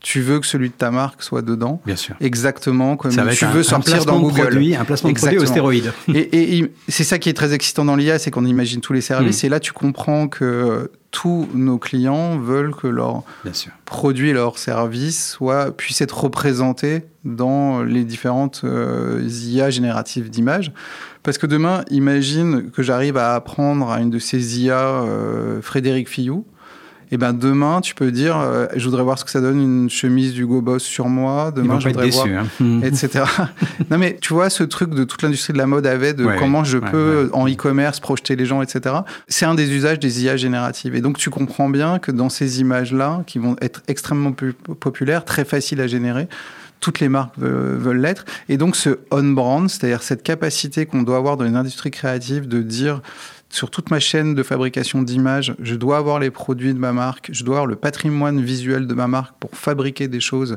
tu 0.00 0.20
veux 0.20 0.40
que 0.40 0.46
celui 0.46 0.68
de 0.70 0.74
ta 0.74 0.90
marque 0.90 1.22
soit 1.22 1.42
dedans, 1.42 1.80
Bien 1.84 1.96
sûr. 1.96 2.14
exactement 2.20 2.96
comme 2.96 3.10
Ça 3.10 3.26
tu 3.26 3.44
un- 3.44 3.50
veux 3.50 3.60
un 3.60 3.62
sortir 3.62 3.94
placement 3.94 4.14
dans 4.14 4.20
Google. 4.20 4.40
produit, 4.42 4.74
un 4.74 4.84
placement 4.84 5.10
de 5.10 5.14
produit 5.16 5.38
au 5.38 5.42
Exactement. 5.42 5.70
stéroïde. 5.70 5.92
Et, 6.14 6.72
c'est 6.88 7.04
ça 7.04 7.18
qui 7.18 7.28
est 7.28 7.34
très 7.34 7.52
excitant 7.52 7.84
dans 7.84 7.96
l'IA, 7.96 8.18
c'est 8.18 8.30
qu'on 8.30 8.46
imagine 8.46 8.80
tous 8.80 8.92
les 8.94 9.00
services. 9.02 9.42
Mm. 9.42 9.46
Et 9.46 9.48
là, 9.50 9.60
tu 9.60 9.72
comprends 9.72 10.26
que 10.28 10.90
tous 11.10 11.48
nos 11.54 11.78
clients 11.78 12.38
veulent 12.38 12.74
que 12.74 12.86
leurs 12.86 13.24
produits 13.84 14.30
et 14.30 14.32
leurs 14.32 14.58
services 14.58 15.30
soient, 15.32 15.70
puissent 15.76 16.00
être 16.00 16.18
représentés 16.24 17.02
dans 17.24 17.82
les 17.82 18.04
différentes 18.04 18.62
euh, 18.64 19.20
IA 19.28 19.70
génératives 19.70 20.30
d'images. 20.30 20.72
Parce 21.22 21.36
que 21.36 21.46
demain, 21.46 21.84
imagine 21.90 22.70
que 22.70 22.82
j'arrive 22.82 23.16
à 23.18 23.34
apprendre 23.34 23.90
à 23.90 24.00
une 24.00 24.08
de 24.10 24.18
ces 24.18 24.60
IA, 24.60 24.78
euh, 24.78 25.60
Frédéric 25.60 26.08
Fillou. 26.08 26.46
Et 27.12 27.16
ben 27.16 27.32
demain, 27.32 27.80
tu 27.80 27.94
peux 27.94 28.12
dire, 28.12 28.38
euh, 28.38 28.66
je 28.76 28.84
voudrais 28.84 29.02
voir 29.02 29.18
ce 29.18 29.24
que 29.24 29.30
ça 29.32 29.40
donne 29.40 29.60
une 29.60 29.90
chemise 29.90 30.32
d'Hugo 30.34 30.60
Boss 30.60 30.82
sur 30.84 31.08
moi. 31.08 31.50
Demain, 31.54 31.80
je 31.80 31.88
voudrais 31.88 32.08
voir 32.10 32.26
hein. 32.60 32.80
etc. 32.84 33.24
non 33.90 33.98
mais 33.98 34.16
tu 34.20 34.32
vois 34.32 34.48
ce 34.48 34.62
truc 34.62 34.90
de 34.90 35.02
toute 35.04 35.22
l'industrie 35.22 35.52
de 35.52 35.58
la 35.58 35.66
mode 35.66 35.86
avait 35.86 36.14
de 36.14 36.24
Ouais, 36.24 36.36
comment 36.38 36.62
je 36.62 36.78
ouais, 36.78 36.90
peux 36.90 37.24
ouais. 37.24 37.30
en 37.36 37.48
e-commerce 37.48 37.98
projeter 37.98 38.36
les 38.36 38.46
gens, 38.46 38.62
etc. 38.62 38.94
C'est 39.28 39.44
un 39.44 39.54
des 39.54 39.72
usages 39.72 39.98
des 39.98 40.22
IA 40.24 40.36
génératives. 40.36 40.94
Et 40.94 41.00
donc 41.00 41.18
tu 41.18 41.30
comprends 41.30 41.68
bien 41.68 41.98
que 41.98 42.12
dans 42.12 42.28
ces 42.28 42.60
images-là, 42.60 43.22
qui 43.26 43.38
vont 43.38 43.56
être 43.60 43.82
extrêmement 43.88 44.32
pu- 44.32 44.52
populaires, 44.52 45.24
très 45.24 45.44
faciles 45.44 45.80
à 45.80 45.86
générer, 45.88 46.28
toutes 46.78 47.00
les 47.00 47.08
marques 47.08 47.36
veulent 47.38 47.76
veulent 47.76 48.00
l'être. 48.00 48.24
Et 48.48 48.56
donc 48.56 48.76
ce 48.76 49.00
on-brand, 49.10 49.68
c'est-à-dire 49.68 50.02
cette 50.02 50.22
capacité 50.22 50.86
qu'on 50.86 51.02
doit 51.02 51.16
avoir 51.16 51.36
dans 51.36 51.44
une 51.44 51.56
industrie 51.56 51.90
créative 51.90 52.46
de 52.48 52.62
dire 52.62 53.02
sur 53.50 53.70
toute 53.70 53.90
ma 53.90 53.98
chaîne 53.98 54.34
de 54.34 54.42
fabrication 54.42 55.02
d'images, 55.02 55.54
je 55.60 55.74
dois 55.74 55.98
avoir 55.98 56.20
les 56.20 56.30
produits 56.30 56.72
de 56.72 56.78
ma 56.78 56.92
marque, 56.92 57.30
je 57.32 57.44
dois 57.44 57.56
avoir 57.56 57.66
le 57.66 57.76
patrimoine 57.76 58.40
visuel 58.40 58.86
de 58.86 58.94
ma 58.94 59.08
marque 59.08 59.34
pour 59.40 59.50
fabriquer 59.52 60.06
des 60.06 60.20
choses 60.20 60.56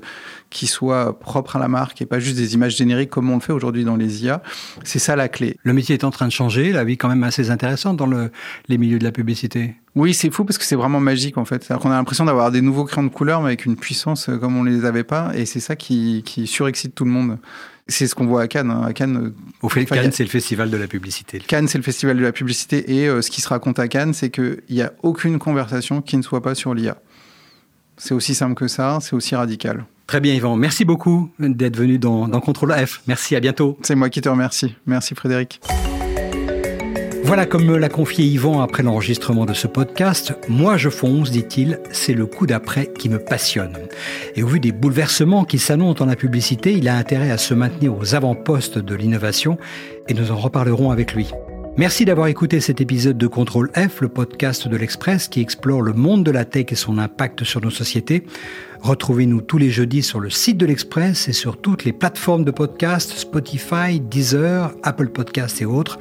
qui 0.52 0.68
soient 0.68 1.20
propres 1.20 1.56
à 1.56 1.60
la 1.60 1.68
marque 1.68 2.02
et 2.02 2.06
pas 2.06 2.20
juste 2.20 2.38
des 2.38 2.54
images 2.54 2.78
génériques 2.78 3.10
comme 3.10 3.30
on 3.32 3.36
le 3.36 3.42
fait 3.42 3.52
aujourd'hui 3.52 3.84
dans 3.84 3.96
les 3.96 4.24
IA. 4.24 4.44
C'est 4.84 5.00
ça 5.00 5.16
la 5.16 5.28
clé. 5.28 5.58
Le 5.64 5.74
métier 5.74 5.96
est 5.96 6.04
en 6.04 6.12
train 6.12 6.28
de 6.28 6.32
changer, 6.32 6.72
la 6.72 6.84
vie 6.84 6.94
est 6.94 6.98
quand 6.98 7.10
même 7.10 7.24
assez 7.24 7.50
intéressante 7.50 7.98
dans 7.98 8.08
le, 8.08 8.32
les 8.68 8.78
milieux 8.78 9.00
de 9.00 9.04
la 9.04 9.12
publicité. 9.12 9.76
Oui, 9.96 10.14
c'est 10.14 10.32
fou 10.32 10.46
parce 10.46 10.58
que 10.58 10.64
c'est 10.64 10.76
vraiment 10.76 11.00
magique 11.00 11.38
en 11.38 11.46
fait. 11.46 11.64
C'est-à-dire 11.64 11.82
qu'on 11.82 11.92
a 11.92 11.96
l'impression 11.96 12.26
d'avoir 12.26 12.52
des 12.52 12.62
nouveaux 12.62 12.86
crayons 12.86 13.08
de 13.08 13.14
couleur 13.14 13.42
mais 13.42 13.48
avec 13.48 13.66
une 13.66 13.76
puissance 13.76 14.30
euh, 14.30 14.38
comme 14.38 14.56
on 14.56 14.64
les 14.64 14.86
avait 14.86 15.04
pas 15.04 15.32
et 15.36 15.46
c'est 15.46 15.60
ça 15.60 15.76
qui, 15.76 16.22
qui 16.24 16.46
surexcite 16.46 16.94
tout 16.94 17.06
le 17.06 17.12
monde. 17.12 17.38
C'est 17.88 18.08
ce 18.08 18.16
qu'on 18.16 18.26
voit 18.26 18.42
à 18.44 18.48
Cannes. 18.48 18.72
hein. 18.72 18.84
À 18.86 18.94
Cannes, 18.94 19.18
euh, 19.18 19.36
Au 19.62 19.70
fait, 19.70 19.82
a- 19.82 19.86
Cannes, 19.96 20.12
c'est 20.14 20.24
le 20.24 20.30
festival 20.30 20.70
de 20.70 20.78
la 20.78 20.88
publicité. 20.88 21.40
Cannes, 21.40 21.68
c'est 21.68 21.78
le 21.78 21.84
festival 21.84 22.18
de 22.18 22.24
la 22.24 22.32
publicité 22.32 22.96
et 22.96 23.08
euh, 23.10 23.22
ce 23.22 23.30
qui 23.30 23.42
se 23.42 23.50
raconte 23.50 23.78
à 23.80 23.88
Cannes, 23.88 24.14
c'est 24.14 24.30
qu'il 24.30 24.62
n'y 24.70 24.82
a 24.82 24.94
aucune 25.04 25.38
conversation 25.40 26.02
qui 26.02 26.16
ne 26.18 26.22
soit 26.22 26.42
pas 26.42 26.56
sur 26.56 26.74
l'IA. 26.74 26.98
C'est 27.98 28.14
aussi 28.14 28.36
simple 28.36 28.56
que 28.56 28.68
ça, 28.68 29.00
c'est 29.02 29.14
aussi 29.14 29.36
radical. 29.36 29.86
Très 30.08 30.20
bien, 30.20 30.34
Yvan. 30.34 30.56
Merci 30.56 30.86
beaucoup 30.86 31.30
d'être 31.40 31.78
venu 31.78 31.98
dans, 32.00 32.28
dans 32.28 32.40
Contrôle 32.40 32.74
F. 32.74 33.02
Merci, 33.08 33.36
à 33.36 33.40
bientôt. 33.40 33.78
C'est 33.84 33.96
moi 33.96 34.10
qui 34.10 34.22
te 34.22 34.30
remercie. 34.30 34.76
Merci 34.86 35.14
Frédéric. 35.16 35.60
Voilà 37.26 37.46
comme 37.46 37.64
me 37.64 37.78
l'a 37.78 37.88
confié 37.88 38.26
Yvan 38.26 38.62
après 38.62 38.84
l'enregistrement 38.84 39.46
de 39.46 39.54
ce 39.54 39.68
podcast. 39.68 40.34
Moi, 40.50 40.76
je 40.76 40.90
fonce, 40.90 41.32
dit-il, 41.32 41.80
c'est 41.92 42.14
le 42.14 42.26
coup 42.26 42.46
d'après 42.46 42.88
qui 42.88 43.08
me 43.08 43.18
passionne. 43.18 43.78
Et 44.36 44.44
au 44.44 44.48
vu 44.48 44.60
des 44.60 44.74
bouleversements 44.74 45.46
qui 45.46 45.58
s'annoncent 45.58 46.00
dans 46.00 46.06
la 46.06 46.18
publicité, 46.18 46.74
il 46.74 46.90
a 46.90 46.98
intérêt 46.98 47.32
à 47.32 47.38
se 47.38 47.54
maintenir 47.54 47.98
aux 47.98 48.14
avant-postes 48.14 48.78
de 48.78 48.94
l'innovation 48.94 49.58
et 50.10 50.14
nous 50.14 50.32
en 50.32 50.36
reparlerons 50.36 50.92
avec 50.92 51.14
lui. 51.14 51.32
Merci 51.76 52.06
d'avoir 52.06 52.28
écouté 52.28 52.60
cet 52.60 52.82
épisode 52.82 53.18
de 53.18 53.26
Contrôle 53.26 53.72
F, 53.76 54.02
le 54.02 54.10
podcast 54.10 54.68
de 54.68 54.78
l'Express 54.78 55.28
qui 55.28 55.42
explore 55.42 55.82
le 55.82 55.94
monde 55.94 56.24
de 56.24 56.30
la 56.30 56.46
tech 56.46 56.66
et 56.70 56.76
son 56.76 57.00
impact 57.00 57.46
sur 57.46 57.62
nos 57.62 57.72
sociétés. 57.72 58.26
Retrouvez-nous 58.84 59.40
tous 59.40 59.58
les 59.58 59.72
jeudis 59.72 60.04
sur 60.04 60.20
le 60.20 60.30
site 60.30 60.58
de 60.58 60.66
l'Express 60.66 61.30
et 61.30 61.34
sur 61.34 61.56
toutes 61.56 61.86
les 61.86 61.94
plateformes 61.94 62.44
de 62.44 62.52
podcast, 62.52 63.14
Spotify, 63.16 64.02
Deezer, 64.02 64.74
Apple 64.84 65.08
Podcasts 65.08 65.62
et 65.62 65.66
autres. 65.66 65.98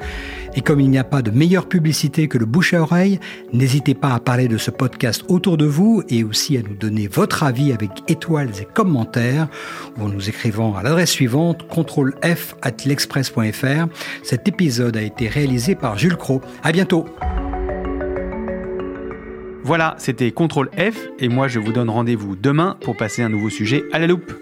Et 0.55 0.61
comme 0.61 0.81
il 0.81 0.89
n'y 0.89 0.97
a 0.97 1.05
pas 1.05 1.21
de 1.21 1.31
meilleure 1.31 1.69
publicité 1.69 2.27
que 2.27 2.37
le 2.37 2.45
bouche 2.45 2.73
à 2.73 2.81
oreille, 2.81 3.21
n'hésitez 3.53 3.93
pas 3.93 4.13
à 4.13 4.19
parler 4.19 4.49
de 4.49 4.57
ce 4.57 4.69
podcast 4.69 5.23
autour 5.29 5.55
de 5.55 5.63
vous 5.65 6.03
et 6.09 6.25
aussi 6.25 6.57
à 6.57 6.61
nous 6.61 6.75
donner 6.75 7.07
votre 7.07 7.43
avis 7.43 7.71
avec 7.71 7.89
étoiles 8.09 8.51
et 8.59 8.65
commentaires 8.65 9.47
ou 9.97 10.03
en 10.03 10.09
nous 10.09 10.27
écrivant 10.27 10.75
à 10.75 10.83
l'adresse 10.83 11.11
suivante 11.11 11.65
contrôle 11.69 12.15
F 12.21 12.55
at 12.61 12.75
l'express.fr. 12.85 13.87
Cet 14.23 14.49
épisode 14.49 14.97
a 14.97 15.01
été 15.01 15.29
réalisé 15.29 15.75
par 15.75 15.97
Jules 15.97 16.17
Cro. 16.17 16.41
À 16.63 16.73
bientôt! 16.73 17.05
Voilà, 19.65 19.95
c'était 19.97 20.31
Contrôle 20.31 20.69
F 20.77 21.07
et 21.19 21.29
moi 21.29 21.47
je 21.47 21.57
vous 21.57 21.71
donne 21.71 21.89
rendez-vous 21.89 22.35
demain 22.35 22.77
pour 22.81 22.97
passer 22.97 23.21
un 23.21 23.29
nouveau 23.29 23.49
sujet 23.49 23.83
à 23.93 23.99
la 23.99 24.07
loupe. 24.07 24.33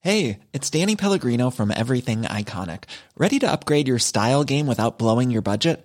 Hey, 0.00 0.38
it's 0.54 0.70
Danny 0.70 0.96
Pellegrino 0.96 1.50
from 1.50 1.70
Everything 1.70 2.22
Iconic. 2.22 2.84
Ready 3.18 3.38
to 3.40 3.46
upgrade 3.46 3.86
your 3.86 3.98
style 3.98 4.42
game 4.42 4.66
without 4.66 4.98
blowing 4.98 5.30
your 5.30 5.42
budget? 5.42 5.84